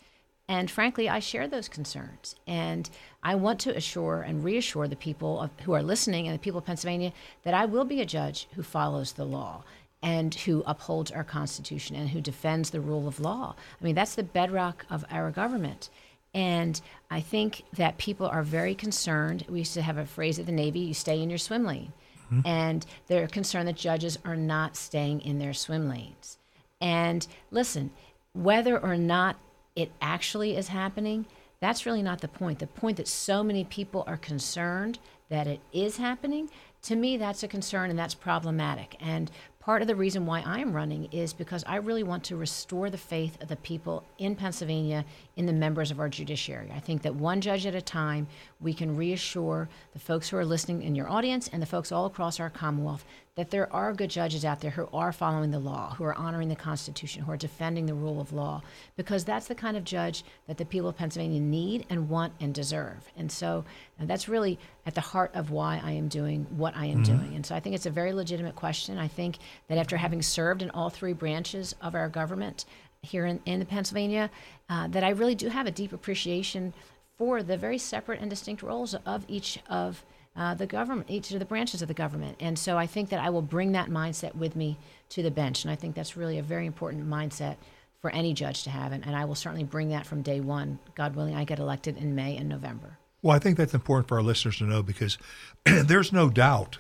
[0.47, 2.36] And frankly, I share those concerns.
[2.45, 2.88] And
[3.23, 6.60] I want to assure and reassure the people of, who are listening and the people
[6.60, 9.63] of Pennsylvania that I will be a judge who follows the law
[10.04, 13.56] and who upholds our Constitution and who defends the rule of law.
[13.82, 15.89] I mean, that's the bedrock of our government.
[16.32, 19.45] And I think that people are very concerned.
[19.49, 21.93] We used to have a phrase at the Navy you stay in your swim lane.
[22.34, 22.48] Mm-hmm.
[22.48, 26.38] And they're concerned that judges are not staying in their swim lanes.
[26.82, 27.91] And listen,
[28.34, 29.38] whether or not
[29.76, 31.26] it actually is happening,
[31.60, 32.60] that's really not the point.
[32.60, 36.50] The point that so many people are concerned that it is happening,
[36.84, 38.98] to me, that's a concern and that's problematic.
[39.00, 42.89] And part of the reason why I'm running is because I really want to restore
[42.89, 45.06] the faith of the people in Pennsylvania
[45.38, 46.69] in the members of our judiciary.
[46.76, 48.28] I think that one judge at a time,
[48.63, 52.06] we can reassure the folks who are listening in your audience and the folks all
[52.06, 55.95] across our Commonwealth that there are good judges out there who are following the law,
[55.95, 58.62] who are honoring the Constitution, who are defending the rule of law,
[58.95, 62.54] because that's the kind of judge that the people of Pennsylvania need and want and
[62.54, 63.12] deserve.
[63.17, 63.65] And so
[63.97, 67.17] and that's really at the heart of why I am doing what I am mm-hmm.
[67.17, 67.36] doing.
[67.36, 68.97] And so I think it's a very legitimate question.
[68.97, 72.65] I think that after having served in all three branches of our government
[73.02, 74.30] here in, in Pennsylvania,
[74.69, 76.73] uh, that I really do have a deep appreciation
[77.17, 80.04] for the very separate and distinct roles of each of
[80.36, 82.38] uh, the government, each of the branches of the government.
[82.39, 84.78] And so I think that I will bring that mindset with me
[85.10, 85.63] to the bench.
[85.63, 87.58] And I think that's really a very important mindset
[88.02, 88.91] for any judge to have.
[88.91, 90.80] And, and I will certainly bring that from day one.
[90.95, 92.97] God willing, I get elected in May and November.
[93.21, 95.17] Well, I think that's important for our listeners to know because
[95.65, 96.80] there's no doubt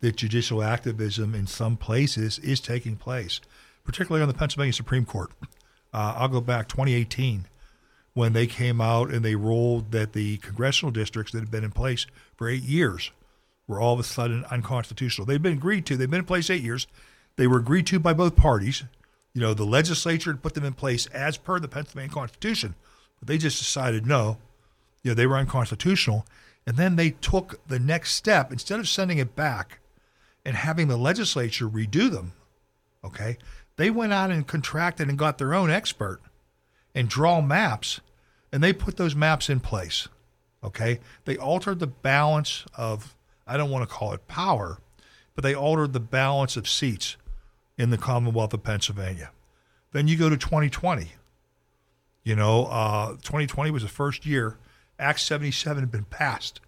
[0.00, 3.40] that judicial activism in some places is taking place,
[3.84, 5.30] particularly on the Pennsylvania Supreme Court.
[5.92, 7.46] Uh, I'll go back 2018
[8.18, 11.70] when they came out and they ruled that the congressional districts that had been in
[11.70, 12.04] place
[12.34, 13.12] for eight years
[13.68, 15.24] were all of a sudden unconstitutional.
[15.24, 16.88] They'd been agreed to, they've been in place eight years.
[17.36, 18.82] They were agreed to by both parties.
[19.34, 22.74] You know, the legislature had put them in place as per the Pennsylvania Constitution,
[23.20, 24.38] but they just decided no,
[25.04, 26.26] you know, they were unconstitutional.
[26.66, 29.78] And then they took the next step instead of sending it back
[30.44, 32.32] and having the legislature redo them.
[33.04, 33.38] Okay,
[33.76, 36.20] they went out and contracted and got their own expert
[36.96, 38.00] and draw maps,
[38.52, 40.08] and they put those maps in place.
[40.62, 43.14] Okay, they altered the balance of
[43.46, 44.78] I don't want to call it power,
[45.34, 47.16] but they altered the balance of seats
[47.76, 49.30] in the Commonwealth of Pennsylvania.
[49.92, 51.12] Then you go to 2020.
[52.24, 54.58] You know, uh, 2020 was the first year
[54.98, 56.60] Act 77 had been passed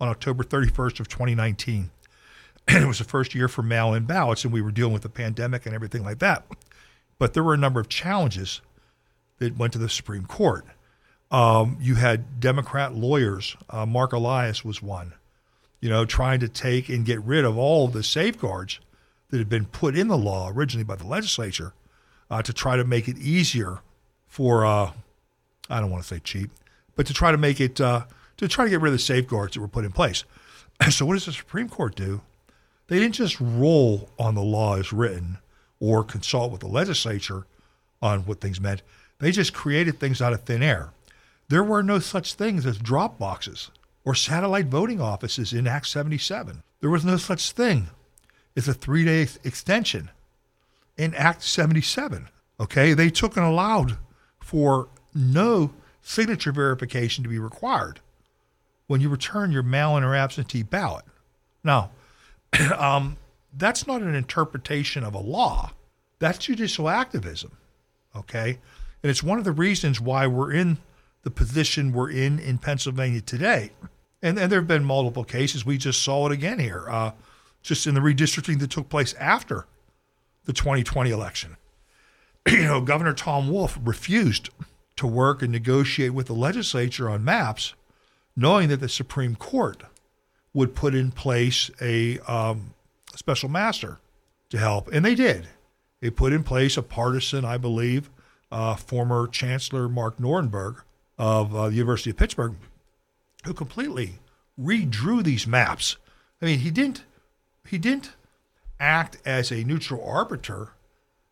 [0.00, 1.90] on October 31st of 2019.
[2.68, 5.08] And it was the first year for mail-in ballots, and we were dealing with the
[5.08, 6.44] pandemic and everything like that.
[7.18, 8.60] But there were a number of challenges
[9.38, 10.66] that went to the Supreme Court.
[11.30, 13.56] Um, you had Democrat lawyers.
[13.68, 15.14] Uh, Marc Elias was one.
[15.80, 18.80] You know, trying to take and get rid of all of the safeguards
[19.30, 21.72] that had been put in the law originally by the legislature
[22.30, 23.80] uh, to try to make it easier
[24.26, 24.92] for uh,
[25.68, 26.50] I don't want to say cheap,
[26.96, 28.04] but to try to make it uh,
[28.36, 30.24] to try to get rid of the safeguards that were put in place.
[30.90, 32.20] so what does the Supreme Court do?
[32.88, 35.38] They didn't just roll on the law as written
[35.78, 37.46] or consult with the legislature
[38.02, 38.82] on what things meant.
[39.18, 40.90] They just created things out of thin air.
[41.50, 43.72] There were no such things as drop boxes
[44.04, 46.62] or satellite voting offices in Act 77.
[46.80, 47.88] There was no such thing
[48.56, 50.10] as a three day extension
[50.96, 52.28] in Act 77.
[52.60, 53.98] Okay, they took and allowed
[54.38, 57.98] for no signature verification to be required
[58.86, 61.04] when you return your mail in or absentee ballot.
[61.64, 61.90] Now,
[62.78, 63.16] um,
[63.52, 65.72] that's not an interpretation of a law,
[66.20, 67.56] that's judicial activism.
[68.14, 68.58] Okay,
[69.02, 70.78] and it's one of the reasons why we're in
[71.22, 73.72] the position we're in in Pennsylvania today.
[74.22, 75.64] And, and there have been multiple cases.
[75.64, 77.12] We just saw it again here, uh,
[77.62, 79.66] just in the redistricting that took place after
[80.44, 81.56] the 2020 election.
[82.48, 84.50] you know, Governor Tom Wolf refused
[84.96, 87.74] to work and negotiate with the legislature on maps,
[88.36, 89.82] knowing that the Supreme Court
[90.52, 92.74] would put in place a um,
[93.14, 93.98] special master
[94.50, 94.88] to help.
[94.92, 95.48] And they did.
[96.00, 98.10] They put in place a partisan, I believe,
[98.50, 100.82] uh, former Chancellor Mark Nordenberg
[101.20, 102.54] of uh, the University of Pittsburgh,
[103.44, 104.14] who completely
[104.58, 105.98] redrew these maps.
[106.40, 107.04] I mean, he didn't
[107.68, 108.12] he didn't
[108.80, 110.70] act as a neutral arbiter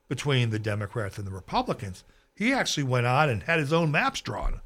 [0.06, 2.04] between the Democrats and the Republicans.
[2.34, 4.60] He actually went on and had his own maps drawn,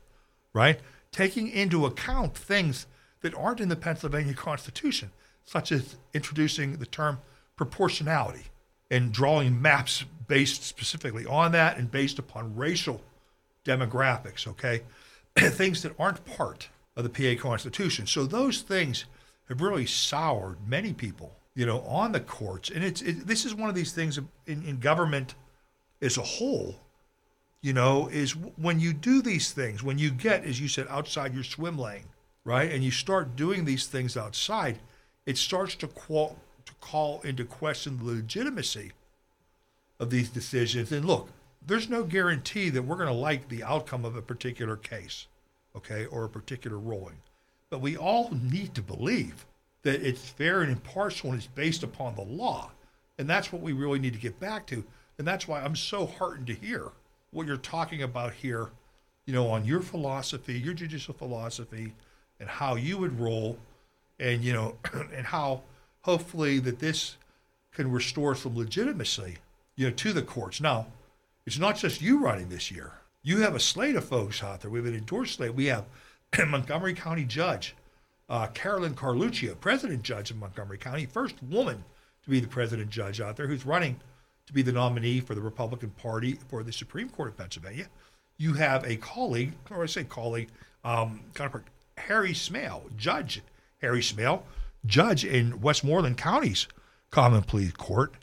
[0.53, 0.81] right?
[1.13, 2.87] Taking into account things
[3.21, 5.13] that aren't in the Pennsylvania Constitution,
[5.45, 7.19] such as introducing the term
[7.57, 8.47] proportionality
[8.91, 13.01] and drawing maps based specifically on that and based upon racial
[13.65, 14.83] demographics, okay?
[15.39, 18.07] things that aren't part of the PA Constitution.
[18.07, 19.07] So those things
[19.49, 22.71] have really soured many people, you know, on the courts.
[22.71, 25.35] And it's it, this is one of these things in, in government
[26.01, 26.77] as a whole,
[27.61, 31.35] you know, is when you do these things, when you get, as you said, outside
[31.35, 32.05] your swim lane,
[32.45, 34.79] right, and you start doing these things outside,
[35.27, 38.93] it starts to to call into question the legitimacy
[39.99, 40.93] of these decisions.
[40.93, 41.29] And look,
[41.67, 45.27] there's no guarantee that we're going to like the outcome of a particular case,
[45.77, 47.19] okay, or a particular ruling.
[47.71, 49.47] But we all need to believe
[49.83, 52.71] that it's fair and impartial and it's based upon the law.
[53.19, 54.85] And that's what we really need to get back to.
[55.19, 56.91] And that's why I'm so heartened to hear
[57.31, 58.71] what you're talking about here,
[59.27, 61.95] you know, on your philosophy, your judicial philosophy,
[62.41, 63.59] and how you would roll,
[64.19, 64.77] and, you know,
[65.15, 65.63] and how
[66.03, 67.17] hopefully that this
[67.73, 69.39] can restore some legitimacy,
[69.77, 70.61] you know, to the courts.
[70.61, 70.87] Now,
[71.47, 72.93] it's not just you running this year.
[73.23, 74.71] You have a slate of folks out there.
[74.71, 75.55] We have an endorsed slate.
[75.55, 75.85] We have
[76.49, 77.75] Montgomery County Judge
[78.29, 81.85] uh, Carolyn Carluccio, President Judge of Montgomery County, first woman
[82.25, 84.01] to be the President Judge out there, who's running
[84.47, 87.89] to be the nominee for the Republican Party for the Supreme Court of Pennsylvania.
[88.39, 90.49] You have a colleague, or I say colleague,
[90.83, 91.21] um,
[91.99, 93.43] Harry Smail, Judge
[93.83, 94.43] Harry Smail,
[94.87, 96.67] judge in Westmoreland County's
[97.11, 98.15] Common Pleas Court,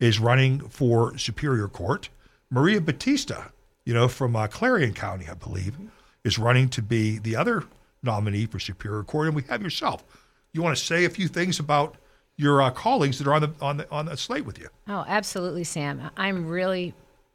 [0.00, 2.08] is running for Superior Court.
[2.52, 3.50] Maria Battista,
[3.86, 5.74] you know, from uh, Clarion County, I believe,
[6.22, 7.64] is running to be the other
[8.02, 10.04] nominee for Superior Court, and we have yourself.
[10.52, 11.96] You want to say a few things about
[12.36, 14.68] your uh, colleagues that are on the on the on the slate with you?
[14.86, 16.10] Oh, absolutely, Sam.
[16.14, 16.92] I'm really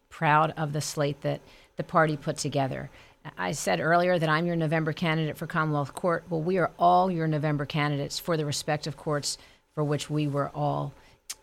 [0.10, 1.42] proud of the slate that
[1.78, 2.92] the party put together.
[3.40, 6.26] I said earlier that I'm your November candidate for Commonwealth Court.
[6.30, 9.40] Well, we are all your November candidates for the respective courts
[9.74, 10.94] for which we were all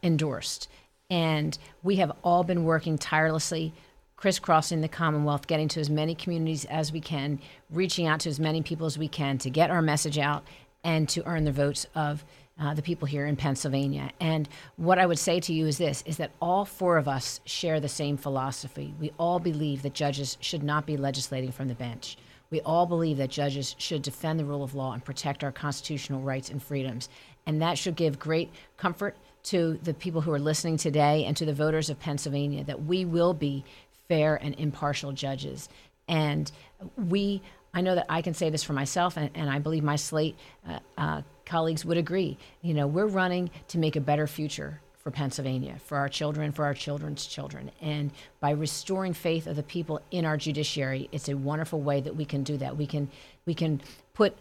[0.01, 0.68] endorsed.
[1.11, 3.72] And we have all been working tirelessly,
[4.16, 7.40] crisscrossing the Commonwealth, getting to as many communities as we can,
[7.70, 10.44] reaching out to as many people as we can to get our message out
[10.82, 12.24] and to earn the votes of
[12.61, 14.11] uh, the people here in Pennsylvania.
[14.20, 17.40] And what I would say to you is this is that all four of us
[17.44, 18.94] share the same philosophy.
[19.00, 22.16] We all believe that judges should not be legislating from the bench.
[22.50, 26.20] We all believe that judges should defend the rule of law and protect our constitutional
[26.20, 27.09] rights and freedoms.
[27.46, 31.45] And that should give great comfort to the people who are listening today and to
[31.45, 33.64] the voters of Pennsylvania that we will be
[34.09, 35.68] fair and impartial judges.
[36.09, 36.51] And
[36.97, 37.42] we,
[37.72, 40.36] I know that I can say this for myself, and, and I believe my slate
[40.68, 42.38] uh, uh, colleagues would agree.
[42.62, 46.64] You know, we're running to make a better future for Pennsylvania, for our children, for
[46.64, 47.70] our children's children.
[47.82, 52.16] And by restoring faith of the people in our judiciary, it's a wonderful way that
[52.16, 52.76] we can do that.
[52.78, 53.11] We can
[53.45, 53.82] we can
[54.14, 54.34] put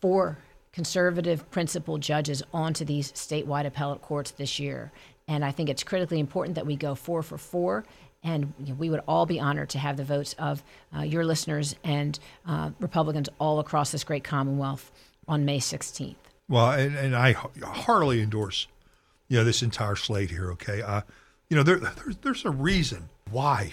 [0.00, 0.38] four
[0.78, 4.92] conservative principal judges onto these statewide appellate courts this year.
[5.26, 7.84] And I think it's critically important that we go four for four.
[8.22, 10.62] And we would all be honored to have the votes of
[10.96, 12.16] uh, your listeners and
[12.46, 14.92] uh, Republicans all across this great Commonwealth
[15.26, 16.14] on May 16th.
[16.48, 18.68] Well, and, and I heartily endorse
[19.26, 20.52] you know, this entire slate here.
[20.52, 21.00] Okay, uh,
[21.48, 23.72] you know, there, there's there's a reason why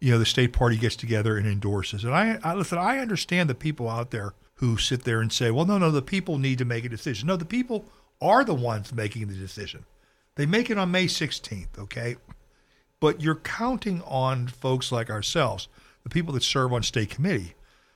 [0.00, 2.04] you know the state party gets together and endorses.
[2.04, 2.76] And I, I listen.
[2.76, 6.00] I understand the people out there who sit there and say, "Well, no, no, the
[6.00, 7.84] people need to make a decision." No, the people
[8.20, 9.84] are the ones making the decision.
[10.36, 11.76] They make it on May 16th.
[11.76, 12.14] Okay,
[13.00, 15.66] but you're counting on folks like ourselves,
[16.04, 17.54] the people that serve on state committee,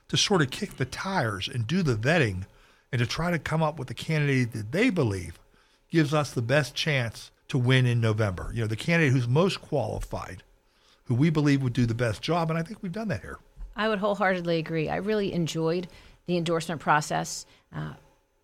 [0.09, 2.43] to sort of kick the tires and do the vetting
[2.91, 5.39] and to try to come up with a candidate that they believe
[5.89, 8.51] gives us the best chance to win in November.
[8.53, 10.43] You know, the candidate who's most qualified,
[11.05, 13.39] who we believe would do the best job, and I think we've done that here.
[13.77, 14.89] I would wholeheartedly agree.
[14.89, 15.87] I really enjoyed
[16.27, 17.45] the endorsement process.
[17.73, 17.93] Uh,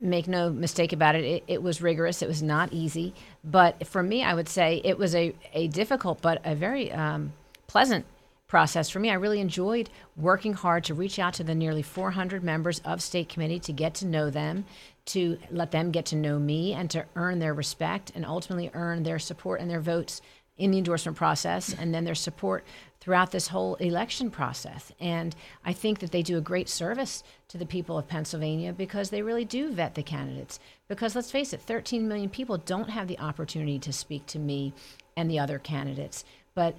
[0.02, 2.22] make no mistake about it, it, it, was rigorous.
[2.22, 3.14] It was not easy.
[3.44, 7.32] But for me, I would say it was a, a difficult but a very um,
[7.68, 8.06] pleasant
[8.48, 9.10] process for me.
[9.10, 13.30] I really enjoyed working hard to reach out to the nearly 400 members of state
[13.30, 14.66] committee to get to know them,
[15.06, 19.04] to let them get to know me and to earn their respect and ultimately earn
[19.04, 20.22] their support and their votes
[20.58, 22.64] in the endorsement process and then their support
[23.04, 24.94] throughout this whole election process.
[24.98, 25.36] And
[25.66, 29.22] I think that they do a great service to the people of Pennsylvania because they
[29.22, 30.58] really do vet the candidates.
[30.88, 34.72] Because let's face it, 13 million people don't have the opportunity to speak to me
[35.18, 36.24] and the other candidates.
[36.56, 36.78] But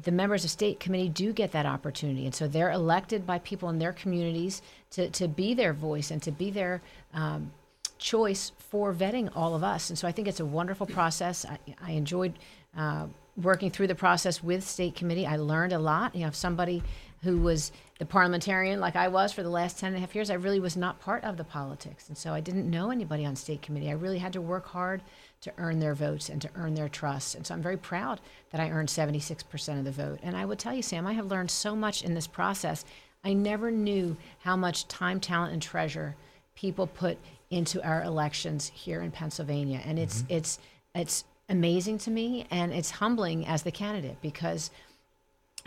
[0.00, 3.70] the members of state committee do get that opportunity and so they're elected by people
[3.70, 4.60] in their communities
[4.90, 6.82] to, to be their voice and to be their
[7.14, 7.50] um,
[7.98, 11.58] choice for vetting all of us and so i think it's a wonderful process i,
[11.82, 12.34] I enjoyed
[12.76, 16.36] uh, working through the process with state committee i learned a lot you know if
[16.36, 16.82] somebody
[17.22, 20.30] who was the parliamentarian like i was for the last 10 and a half years
[20.30, 23.34] i really was not part of the politics and so i didn't know anybody on
[23.36, 25.02] state committee i really had to work hard
[25.46, 27.34] to earn their votes and to earn their trust.
[27.34, 28.20] And so I'm very proud
[28.50, 30.18] that I earned 76% of the vote.
[30.22, 32.84] And I would tell you, Sam, I have learned so much in this process.
[33.24, 36.16] I never knew how much time, talent, and treasure
[36.54, 37.18] people put
[37.50, 39.80] into our elections here in Pennsylvania.
[39.84, 40.34] And it's mm-hmm.
[40.34, 40.58] it's
[40.94, 44.70] it's amazing to me and it's humbling as the candidate because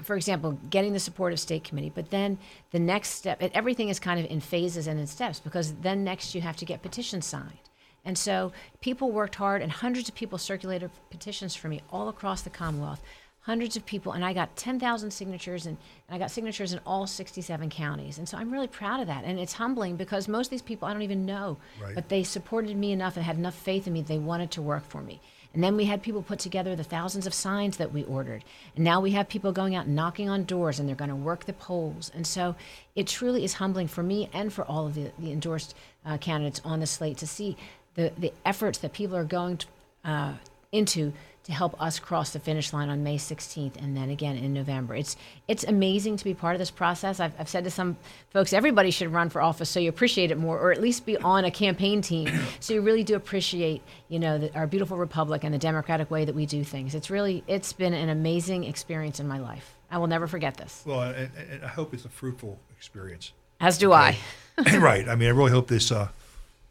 [0.03, 2.37] for example, getting the support of state committee, but then
[2.71, 6.33] the next step, everything is kind of in phases and in steps because then next
[6.33, 7.59] you have to get petitions signed.
[8.05, 8.51] And so
[8.81, 13.01] people worked hard, and hundreds of people circulated petitions for me all across the Commonwealth.
[13.41, 15.77] Hundreds of people, and I got 10,000 signatures, and,
[16.07, 18.17] and I got signatures in all 67 counties.
[18.17, 19.23] And so I'm really proud of that.
[19.23, 21.95] And it's humbling because most of these people I don't even know, right.
[21.95, 24.85] but they supported me enough and had enough faith in me, they wanted to work
[24.87, 25.21] for me.
[25.53, 28.43] And then we had people put together the thousands of signs that we ordered.
[28.75, 31.45] And now we have people going out knocking on doors and they're going to work
[31.45, 32.11] the polls.
[32.13, 32.55] And so
[32.95, 35.75] it truly is humbling for me and for all of the, the endorsed
[36.05, 37.57] uh, candidates on the slate to see
[37.95, 39.67] the, the efforts that people are going to,
[40.05, 40.33] uh,
[40.71, 41.13] into
[41.43, 44.95] to help us cross the finish line on May 16th and then again in November.
[44.95, 45.15] It's
[45.47, 47.19] it's amazing to be part of this process.
[47.19, 47.97] I've, I've said to some
[48.29, 51.17] folks, everybody should run for office so you appreciate it more, or at least be
[51.17, 52.29] on a campaign team
[52.59, 56.25] so you really do appreciate you know the, our beautiful republic and the democratic way
[56.25, 56.93] that we do things.
[56.93, 59.75] It's really it's been an amazing experience in my life.
[59.91, 60.83] I will never forget this.
[60.85, 63.33] Well, and I hope it's a fruitful experience.
[63.59, 64.17] As do okay.
[64.57, 64.77] I.
[64.77, 65.07] right.
[65.07, 65.91] I mean, I really hope this.
[65.91, 66.09] Uh,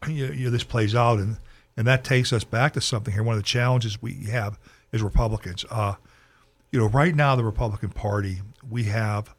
[0.07, 1.37] you you know, this plays out, and
[1.79, 3.23] and that takes us back to something here.
[3.23, 4.59] One of the challenges we have
[4.91, 5.93] as Republicans, uh,
[6.73, 9.33] you know, right now the Republican Party, we have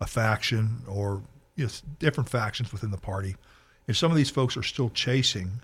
[0.00, 1.24] a faction or
[1.56, 3.34] you know, different factions within the party,
[3.88, 5.62] and some of these folks are still chasing,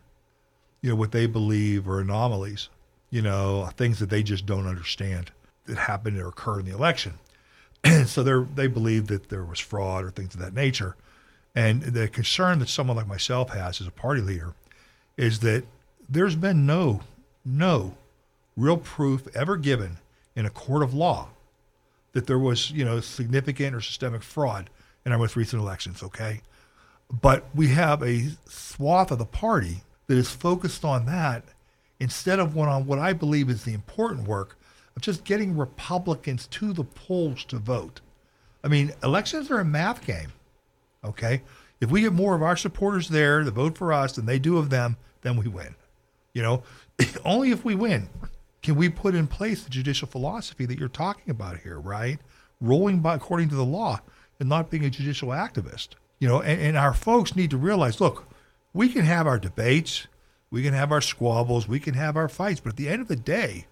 [0.81, 2.70] you know, what they believe are anomalies,
[3.09, 5.31] you know, things that they just don't understand
[5.66, 7.20] that happened or occurred in the election.
[8.05, 10.97] so they they believe that there was fraud or things of that nature.
[11.55, 14.55] And the concern that someone like myself has as a party leader
[15.16, 15.64] is that
[16.09, 17.01] there's been no,
[17.45, 17.97] no
[18.57, 19.99] real proof ever given
[20.35, 21.29] in a court of law
[22.13, 24.71] that there was, you know, significant or systemic fraud
[25.05, 26.41] in our most recent elections, okay?
[27.11, 31.45] But we have a swath of the party that is focused on that
[32.01, 34.59] instead of what on what I believe is the important work
[34.97, 38.01] of just getting Republicans to the polls to vote.
[38.65, 40.33] I mean, elections are a math game
[41.07, 41.43] Okay,
[41.81, 44.59] if we get more of our supporters there to vote for us than they do
[44.59, 45.77] of them, then we win.
[46.37, 46.62] You know,
[47.24, 48.11] only if we win
[48.62, 52.18] can we put in place the judicial philosophy that you're talking about here, right?
[52.61, 54.01] Rolling by according to the law
[54.39, 55.91] and not being a judicial activist.
[56.18, 58.26] You know, and, and our folks need to realize, look,
[58.74, 60.09] we can have our debates,
[60.51, 63.09] we can have our squabbles, we can have our fights, but at the end of
[63.09, 63.66] the day,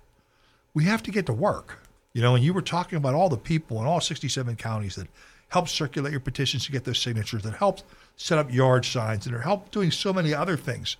[0.72, 1.80] we have to get to work.
[2.14, 5.08] You know, and you were talking about all the people in all 67 counties that
[5.48, 7.84] helped circulate your petitions to get those signatures, that helped
[8.16, 10.96] set up yard signs, and are helped doing so many other things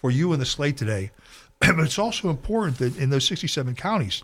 [0.00, 1.10] for you in the slate today.
[1.58, 4.22] but it's also important that in those 67 counties,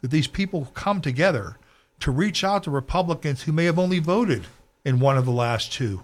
[0.00, 1.56] that these people come together
[2.00, 4.46] to reach out to Republicans who may have only voted
[4.84, 6.02] in one of the last two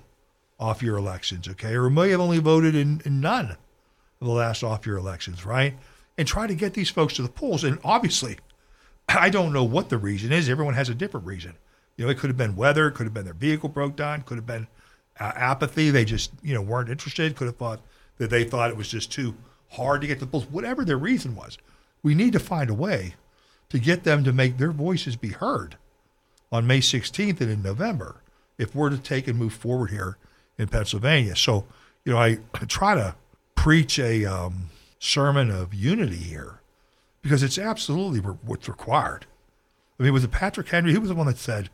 [0.58, 4.62] off year elections, okay, or may have only voted in, in none of the last
[4.62, 5.76] off year elections, right?
[6.16, 7.64] And try to get these folks to the polls.
[7.64, 8.38] And obviously,
[9.08, 10.48] I don't know what the reason is.
[10.48, 11.56] Everyone has a different reason.
[11.96, 14.22] You know, it could have been weather, it could have been their vehicle broke down,
[14.22, 14.66] could have been
[15.20, 15.90] uh, apathy.
[15.90, 17.36] They just, you know, weren't interested.
[17.36, 17.80] Could have thought
[18.22, 19.34] that they thought it was just too
[19.70, 20.46] hard to get to the polls.
[20.48, 21.58] Whatever their reason was,
[22.04, 23.16] we need to find a way
[23.68, 25.76] to get them to make their voices be heard
[26.52, 28.22] on May 16th and in November
[28.58, 30.18] if we're to take and move forward here
[30.56, 31.34] in Pennsylvania.
[31.34, 31.64] So,
[32.04, 33.16] you know, I try to
[33.56, 34.70] preach a um,
[35.00, 36.60] sermon of unity here
[37.22, 39.26] because it's absolutely what's required.
[39.98, 40.92] I mean, was it Patrick Henry?
[40.92, 41.70] He was the one that said,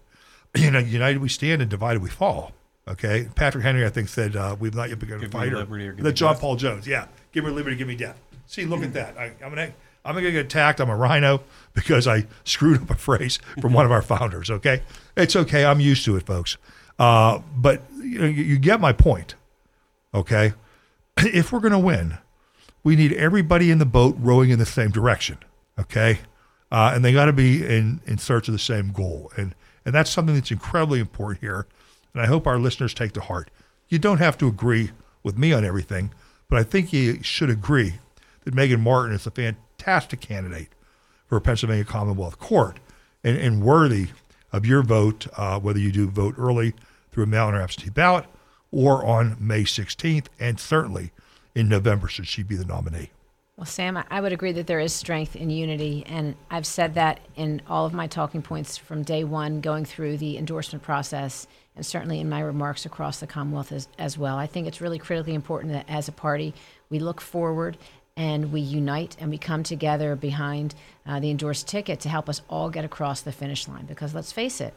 [0.56, 2.52] you know, united we stand and divided we fall.
[2.88, 3.28] Okay.
[3.34, 5.52] Patrick Henry, I think, said, uh, we've not yet begun Give to fight.
[5.52, 6.40] liberty or give That me John death.
[6.40, 6.86] Paul Jones.
[6.86, 7.06] Yeah.
[7.32, 8.18] Give me liberty, give me death.
[8.46, 9.18] See, look at that.
[9.18, 9.72] I, I'm going to.
[10.04, 10.80] I'm gonna get attacked.
[10.80, 11.42] I'm a RINO
[11.74, 14.48] because I screwed up a phrase from one of our founders.
[14.48, 14.80] Okay,
[15.18, 15.66] it's okay.
[15.66, 16.56] I'm used to it, folks.
[16.98, 19.34] Uh, but you know, you, you get my point.
[20.14, 20.54] Okay,
[21.18, 22.16] if we're going to win,
[22.84, 25.36] we need everybody in the boat rowing in the same direction.
[25.78, 26.20] Okay,
[26.72, 29.94] uh, and they got to be in in search of the same goal, and and
[29.94, 31.66] that's something that's incredibly important here.
[32.12, 33.50] And I hope our listeners take to heart.
[33.88, 34.90] You don't have to agree
[35.22, 36.12] with me on everything,
[36.48, 37.94] but I think you should agree
[38.44, 40.68] that Megan Martin is a fantastic candidate
[41.26, 42.78] for Pennsylvania Commonwealth Court
[43.22, 44.08] and, and worthy
[44.52, 46.74] of your vote, uh, whether you do vote early
[47.10, 48.24] through a mail-in or absentee ballot
[48.70, 51.10] or on May 16th, and certainly
[51.54, 53.10] in November should she be the nominee.
[53.58, 57.18] Well, Sam, I- would agree that there is strength in unity, and I've said that
[57.34, 61.84] in all of my talking points from day one, going through the endorsement process, and
[61.84, 64.36] certainly in my remarks across the Commonwealth as, as well.
[64.36, 66.54] I think it's really critically important that as a party,
[66.88, 67.76] we look forward
[68.16, 72.42] and we unite and we come together behind uh, the endorsed ticket to help us
[72.48, 73.86] all get across the finish line.
[73.86, 74.72] Because let's face it,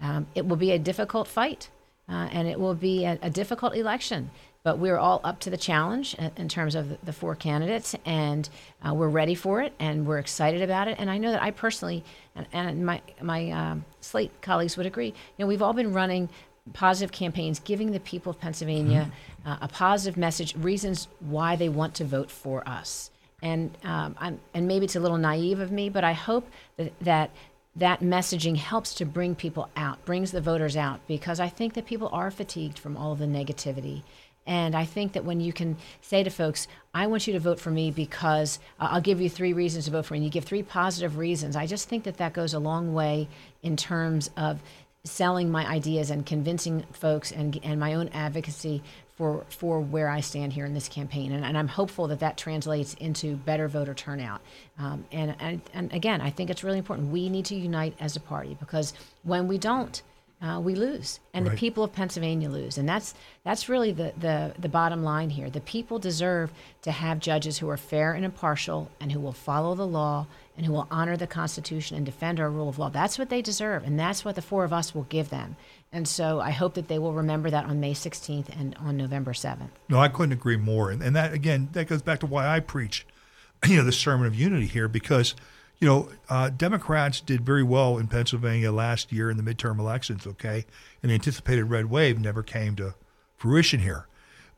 [0.00, 1.68] um, it will be a difficult fight
[2.08, 4.30] uh, and it will be a, a difficult election.
[4.64, 8.48] But we're all up to the challenge in- terms of the, four candidates, and
[8.86, 10.96] uh, we're ready for it, and we're excited about it.
[11.00, 12.04] And I know that I personally,
[12.36, 15.08] and, and my my um, slate colleagues would agree.
[15.08, 16.28] You know, we've all been running
[16.72, 19.10] positive campaigns, giving the people of Pennsylvania
[19.44, 23.10] uh, a positive message, reasons why they want to vote for us.
[23.42, 26.92] And um, I'm, and maybe it's a little naive of me, but I hope that
[27.00, 27.30] that
[27.74, 31.86] that messaging helps to bring people out, brings the voters out, because I think that
[31.86, 34.02] people are fatigued from all of the negativity.
[34.46, 37.60] And I think that when you can say to folks, I want you to vote
[37.60, 40.44] for me because I'll give you three reasons to vote for me, and you give
[40.44, 43.28] three positive reasons, I just think that that goes a long way
[43.62, 44.60] in terms of
[45.04, 48.82] selling my ideas and convincing folks and, and my own advocacy
[49.16, 51.32] for, for where I stand here in this campaign.
[51.32, 54.40] And, and I'm hopeful that that translates into better voter turnout.
[54.78, 57.10] Um, and, and, and again, I think it's really important.
[57.10, 60.02] We need to unite as a party because when we don't,
[60.42, 63.14] uh, we lose, and the people of Pennsylvania lose, and that's
[63.44, 65.48] that's really the, the the bottom line here.
[65.48, 69.76] The people deserve to have judges who are fair and impartial, and who will follow
[69.76, 70.26] the law,
[70.56, 72.88] and who will honor the Constitution and defend our rule of law.
[72.88, 75.56] That's what they deserve, and that's what the four of us will give them.
[75.92, 79.32] And so I hope that they will remember that on May 16th and on November
[79.32, 79.68] 7th.
[79.88, 80.90] No, I couldn't agree more.
[80.90, 83.06] And, and that, again, that goes back to why I preach,
[83.68, 85.34] you know, the sermon of unity here, because,
[85.82, 90.28] you know, uh, Democrats did very well in Pennsylvania last year in the midterm elections,
[90.28, 90.64] okay?
[91.02, 92.94] And the anticipated red wave never came to
[93.36, 94.06] fruition here.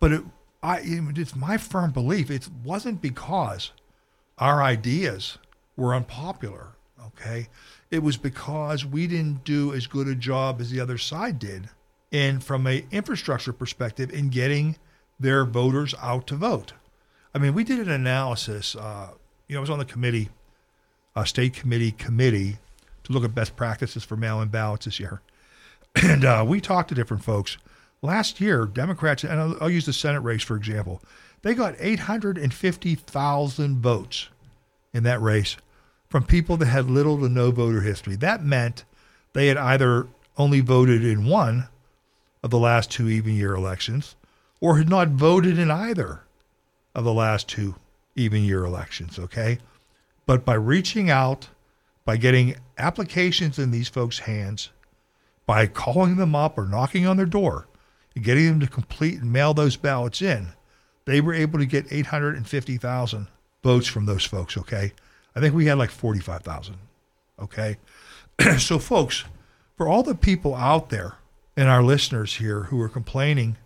[0.01, 0.23] But it,
[0.63, 3.73] I, it's my firm belief it wasn't because
[4.37, 5.39] our ideas
[5.79, 6.73] were unpopular,
[7.07, 7.49] okay?
[7.91, 11.71] It was because we didn't do as good a job as the other side did
[12.11, 14.77] in from a infrastructure perspective in getting
[15.19, 16.75] their voters out to vote.
[17.35, 18.77] I mean, we did an analysis.
[18.77, 19.13] Uh,
[19.49, 20.29] you know, I was on the committee,
[21.17, 22.59] uh, state committee committee,
[23.05, 25.21] to look at best practices for mail-in ballots this year,
[26.03, 27.57] and uh, we talked to different folks.
[28.03, 31.01] Last year, Democrats, and I'll, I'll use the Senate race for example,
[31.43, 34.29] they got 850,000 votes
[34.95, 35.57] in that race
[36.09, 38.17] from people that had little to no voter history.
[38.17, 38.85] That meant
[39.35, 40.07] they had either
[40.39, 41.69] only voted in one
[42.43, 44.17] of the last two even year elections
[44.61, 46.21] or had not voted in either
[46.95, 47.75] of the last two
[48.15, 49.59] even year elections, okay?
[50.27, 51.49] But by reaching out,
[52.05, 54.71] by getting applications in these folks' hands,
[55.47, 57.67] by calling them up or knocking on their door
[58.15, 60.49] and getting them to complete and mail those ballots in,
[61.05, 63.27] they were able to get 850,000
[63.63, 64.93] votes from those folks, okay?
[65.37, 66.77] I think we had like 45,000,
[67.41, 67.77] okay?
[68.59, 69.25] so, folks,
[69.77, 71.17] for all the people out there
[71.57, 73.57] and our listeners here who are complaining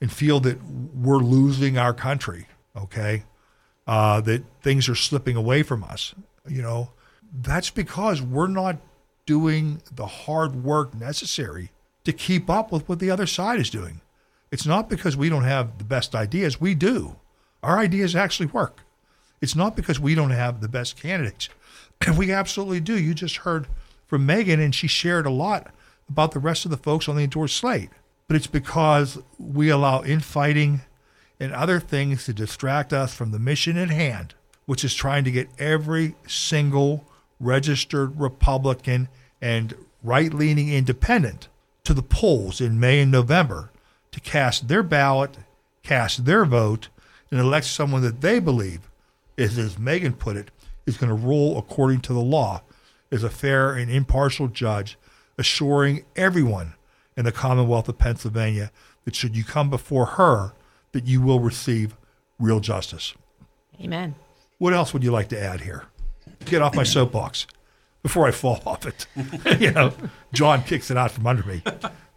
[0.00, 3.24] and feel that we're losing our country, okay,
[3.86, 6.14] uh, that things are slipping away from us,
[6.48, 6.90] you know,
[7.32, 8.76] that's because we're not
[9.26, 11.70] doing the hard work necessary
[12.04, 14.00] to keep up with what the other side is doing.
[14.50, 16.60] It's not because we don't have the best ideas.
[16.60, 17.16] We do.
[17.62, 18.82] Our ideas actually work.
[19.40, 21.48] It's not because we don't have the best candidates.
[22.06, 23.00] And we absolutely do.
[23.00, 23.68] You just heard
[24.06, 25.72] from Megan, and she shared a lot
[26.10, 27.88] about the rest of the folks on the endorsed slate.
[28.28, 30.82] But it's because we allow infighting
[31.38, 34.34] and other things to distract us from the mission at hand,
[34.64, 37.04] which is trying to get every single
[37.38, 39.08] registered Republican
[39.40, 41.48] and right leaning independent
[41.84, 43.70] to the polls in May and November
[44.12, 45.36] to cast their ballot,
[45.82, 46.88] cast their vote,
[47.30, 48.80] and elect someone that they believe
[49.36, 50.50] is, as Megan put it,
[50.86, 52.62] is going to rule according to the law
[53.10, 54.96] as a fair and impartial judge,
[55.38, 56.74] assuring everyone
[57.16, 58.70] in the Commonwealth of Pennsylvania
[59.04, 60.52] that should you come before her,
[60.96, 61.94] that you will receive
[62.38, 63.12] real justice.
[63.78, 64.14] Amen.
[64.56, 65.84] What else would you like to add here?
[66.46, 67.46] Get off my soapbox
[68.02, 69.06] before I fall off it.
[69.60, 69.92] you know,
[70.32, 71.62] John kicks it out from under me.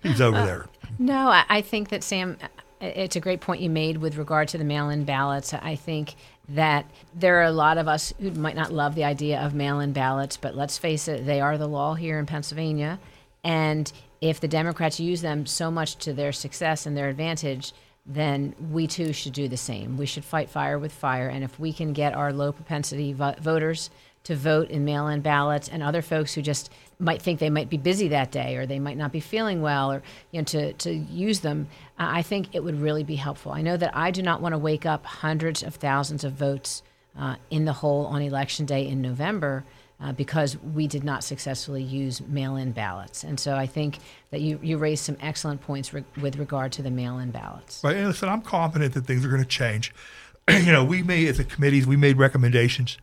[0.01, 0.67] He's over there.
[0.97, 2.37] No, I, I think that Sam,
[2.79, 5.53] it's a great point you made with regard to the mail-in ballots.
[5.53, 6.15] I think
[6.47, 9.91] that there are a lot of us who might not love the idea of mail-in
[9.91, 12.97] ballots, but let's face it, they are the law here in Pennsylvania,
[13.43, 17.73] and if the Democrats use them so much to their success and their advantage,
[18.09, 19.95] then we too should do the same.
[19.95, 23.35] We should fight fire with fire, and if we can get our low propensity vo-
[23.39, 23.91] voters
[24.23, 27.69] to vote in mail in ballots and other folks who just might think they might
[27.69, 30.73] be busy that day or they might not be feeling well or you know to,
[30.73, 34.21] to use them i think it would really be helpful i know that i do
[34.21, 36.83] not want to wake up hundreds of thousands of votes
[37.17, 39.63] uh, in the hole on election day in november
[40.01, 43.99] uh, because we did not successfully use mail-in ballots and so i think
[44.31, 47.95] that you, you raised some excellent points re- with regard to the mail-in ballots Right.
[47.95, 49.93] And listen, I'm confident that things are going to change.
[50.49, 52.97] you know, we made, as the committees, we made recommendations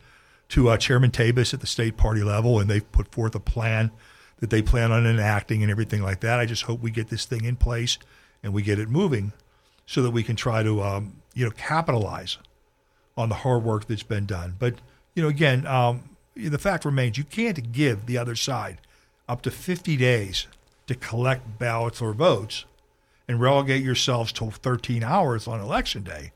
[0.51, 3.91] to uh, Chairman Tabas at the state party level, and they've put forth a plan
[4.39, 6.39] that they plan on enacting and everything like that.
[6.39, 7.99] I just hope we get this thing in place
[8.43, 9.33] and we get it moving
[9.87, 12.39] so that we can try to, um, you know, capitalize
[13.17, 14.55] on the hard work that's been done.
[14.59, 14.75] But,
[15.15, 18.79] you know, again, um, the fact remains you can't give the other side
[19.29, 20.47] up to 50 days
[20.87, 22.65] to collect ballots or votes
[23.27, 26.33] and relegate yourselves to 13 hours on election day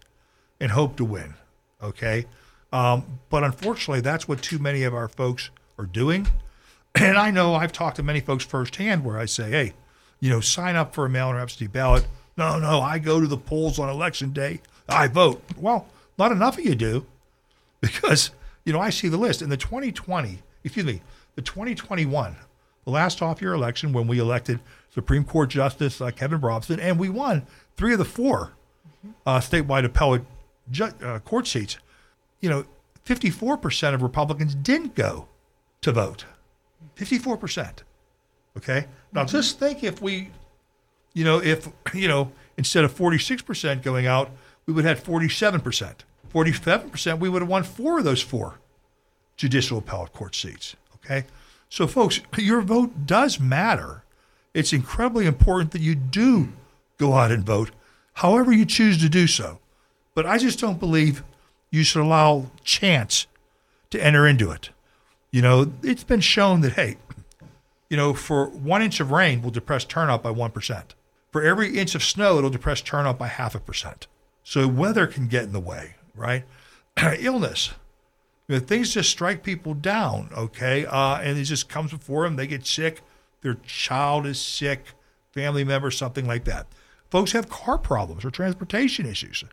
[0.59, 1.35] and hope to win.
[1.83, 2.27] Okay.
[2.73, 6.27] Um, but unfortunately, that's what too many of our folks are doing.
[6.93, 9.75] And I know I've talked to many folks firsthand where I say, hey,
[10.19, 12.05] you know, sign up for a mail in or absentee ballot.
[12.37, 14.61] No, no, I go to the polls on election day.
[14.89, 15.41] I vote.
[15.57, 15.87] Well,
[16.19, 17.07] not enough of you do
[17.81, 18.33] because,
[18.71, 19.43] you know, I see the list.
[19.43, 21.03] In the 2020, excuse me,
[21.35, 22.37] the 2021,
[22.85, 24.61] the last off year election when we elected
[24.95, 28.53] Supreme Court Justice uh, Kevin Brobson, and we won three of the four
[29.27, 30.23] uh, statewide appellate
[30.71, 31.79] ju- uh, court seats.
[32.39, 32.65] You know,
[33.05, 35.27] 54% of Republicans didn't go
[35.81, 36.27] to vote.
[36.97, 37.79] 54%.
[38.57, 38.87] Okay?
[39.13, 40.31] Now just think if we,
[41.13, 44.31] you know, if, you know, instead of 46% going out,
[44.67, 45.93] we would have 47%.
[46.33, 48.61] 47%, we would have won four of those four
[49.37, 50.77] judicial appellate court seats.
[50.97, 51.25] Okay?
[51.69, 54.05] So, folks, your vote does matter.
[54.53, 56.53] It's incredibly important that you do
[56.99, 57.71] go out and vote,
[58.15, 59.61] however you choose to do so.
[60.15, 61.23] But I just don't believe
[61.71, 63.27] you should allow chance
[63.91, 64.71] to enter into it.
[65.31, 66.97] You know, it's been shown that, hey,
[67.89, 70.83] you know, for one inch of rain will depress turnout by 1%.
[71.31, 74.09] For every inch of snow, it'll depress turnout by half a percent.
[74.43, 76.45] So weather can get in the way, right?
[77.19, 77.73] Illness.
[78.47, 80.85] You know, things just strike people down, okay?
[80.85, 82.37] Uh, and it just comes before them.
[82.37, 83.01] They get sick.
[83.43, 84.87] Their child is sick,
[85.33, 86.67] family member, something like that.
[87.11, 89.45] Folks have car problems or transportation issues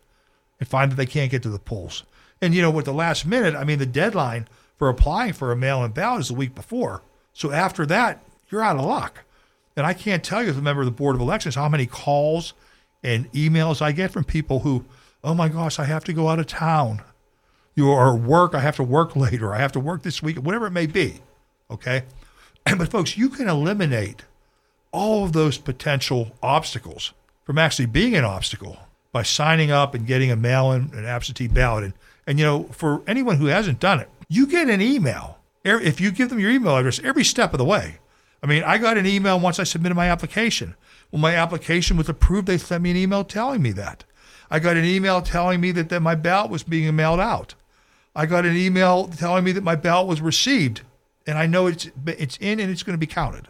[0.60, 2.04] and find that they can't get to the polls.
[2.40, 5.56] And, you know, with the last minute, I mean, the deadline for applying for a
[5.56, 7.02] mail in ballot is the week before.
[7.32, 9.24] So after that, you're out of luck.
[9.76, 11.86] And I can't tell you as a member of the Board of Elections how many
[11.86, 12.52] calls
[13.02, 14.84] and emails I get from people who,
[15.22, 17.02] oh my gosh, I have to go out of town.
[17.74, 20.66] You or work, I have to work later, I have to work this week, whatever
[20.66, 21.20] it may be.
[21.70, 22.04] Okay.
[22.76, 24.24] But folks, you can eliminate
[24.92, 27.14] all of those potential obstacles
[27.44, 28.76] from actually being an obstacle
[29.10, 31.84] by signing up and getting a mail in, an absentee ballot.
[31.84, 31.92] And,
[32.26, 35.38] and, you know, for anyone who hasn't done it, you get an email.
[35.64, 37.98] If you give them your email address every step of the way.
[38.42, 40.74] I mean, I got an email once I submitted my application.
[41.10, 44.04] When my application was approved, they sent me an email telling me that.
[44.50, 47.54] I got an email telling me that, that my ballot was being mailed out.
[48.14, 50.82] I got an email telling me that my ballot was received,
[51.26, 53.48] and I know it's it's in and it's going to be counted.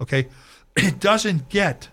[0.00, 0.28] Okay,
[0.76, 1.88] it doesn't get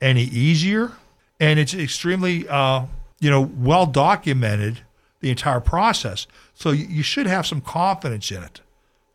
[0.00, 0.92] any easier,
[1.38, 2.86] and it's extremely uh,
[3.20, 4.80] you know well documented
[5.20, 6.26] the entire process.
[6.54, 8.60] So you should have some confidence in it.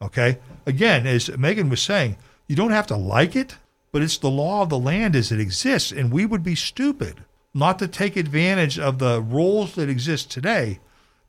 [0.02, 2.18] Okay, again, as Megan was saying,
[2.48, 3.56] you don't have to like it,
[3.92, 7.26] but it's the law of the land as it exists, and we would be stupid
[7.54, 10.80] not to take advantage of the rules that exist today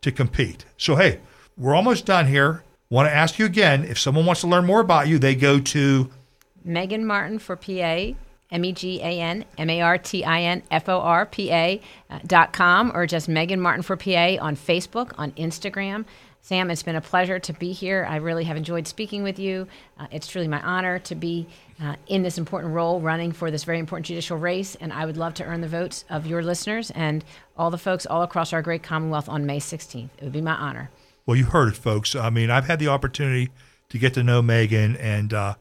[0.00, 0.64] to compete.
[0.76, 1.20] So, hey,
[1.56, 2.62] we're almost done here.
[2.90, 5.60] Want to ask you again if someone wants to learn more about you, they go
[5.60, 6.10] to
[6.64, 8.14] Megan Martin for PA,
[8.50, 11.50] M E G A N M A R T I N F O R P
[11.52, 16.06] A uh, dot com, or just Megan Martin for PA on Facebook, on Instagram.
[16.41, 18.07] Sam, it's been a pleasure to be here.
[18.09, 19.66] I really have enjoyed speaking with you.
[19.99, 21.47] Uh, it's truly my honor to be
[21.82, 25.16] uh, in this important role, running for this very important judicial race, and I would
[25.16, 27.24] love to earn the votes of your listeners and
[27.57, 30.09] all the folks all across our great Commonwealth on May 16th.
[30.16, 30.91] It would be my honor.
[31.26, 32.16] Well, you heard it, folks.
[32.16, 33.51] I mean, I've had the opportunity
[33.91, 35.55] to get to know Megan, and uh,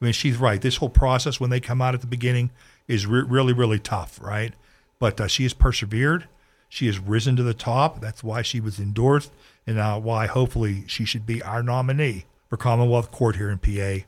[0.00, 0.60] I mean, she's right.
[0.60, 2.50] This whole process, when they come out at the beginning,
[2.86, 4.54] is re- really, really tough, right?
[5.00, 6.28] But uh, she has persevered.
[6.68, 8.00] She has risen to the top.
[8.00, 9.32] That's why she was endorsed
[9.68, 14.06] and uh, why hopefully she should be our nominee for Commonwealth Court here in PA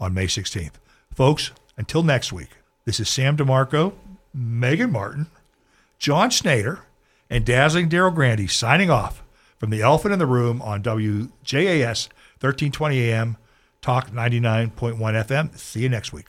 [0.00, 0.72] on May 16th.
[1.14, 2.48] Folks, until next week,
[2.86, 3.92] this is Sam DeMarco,
[4.32, 5.26] Megan Martin,
[5.98, 6.80] John Snyder,
[7.28, 9.22] and Dazzling Daryl Grandy signing off
[9.58, 12.08] from the Elephant in the Room on WJAS
[12.40, 13.36] 1320 AM,
[13.82, 15.58] Talk 99.1 FM.
[15.58, 16.26] See you next week.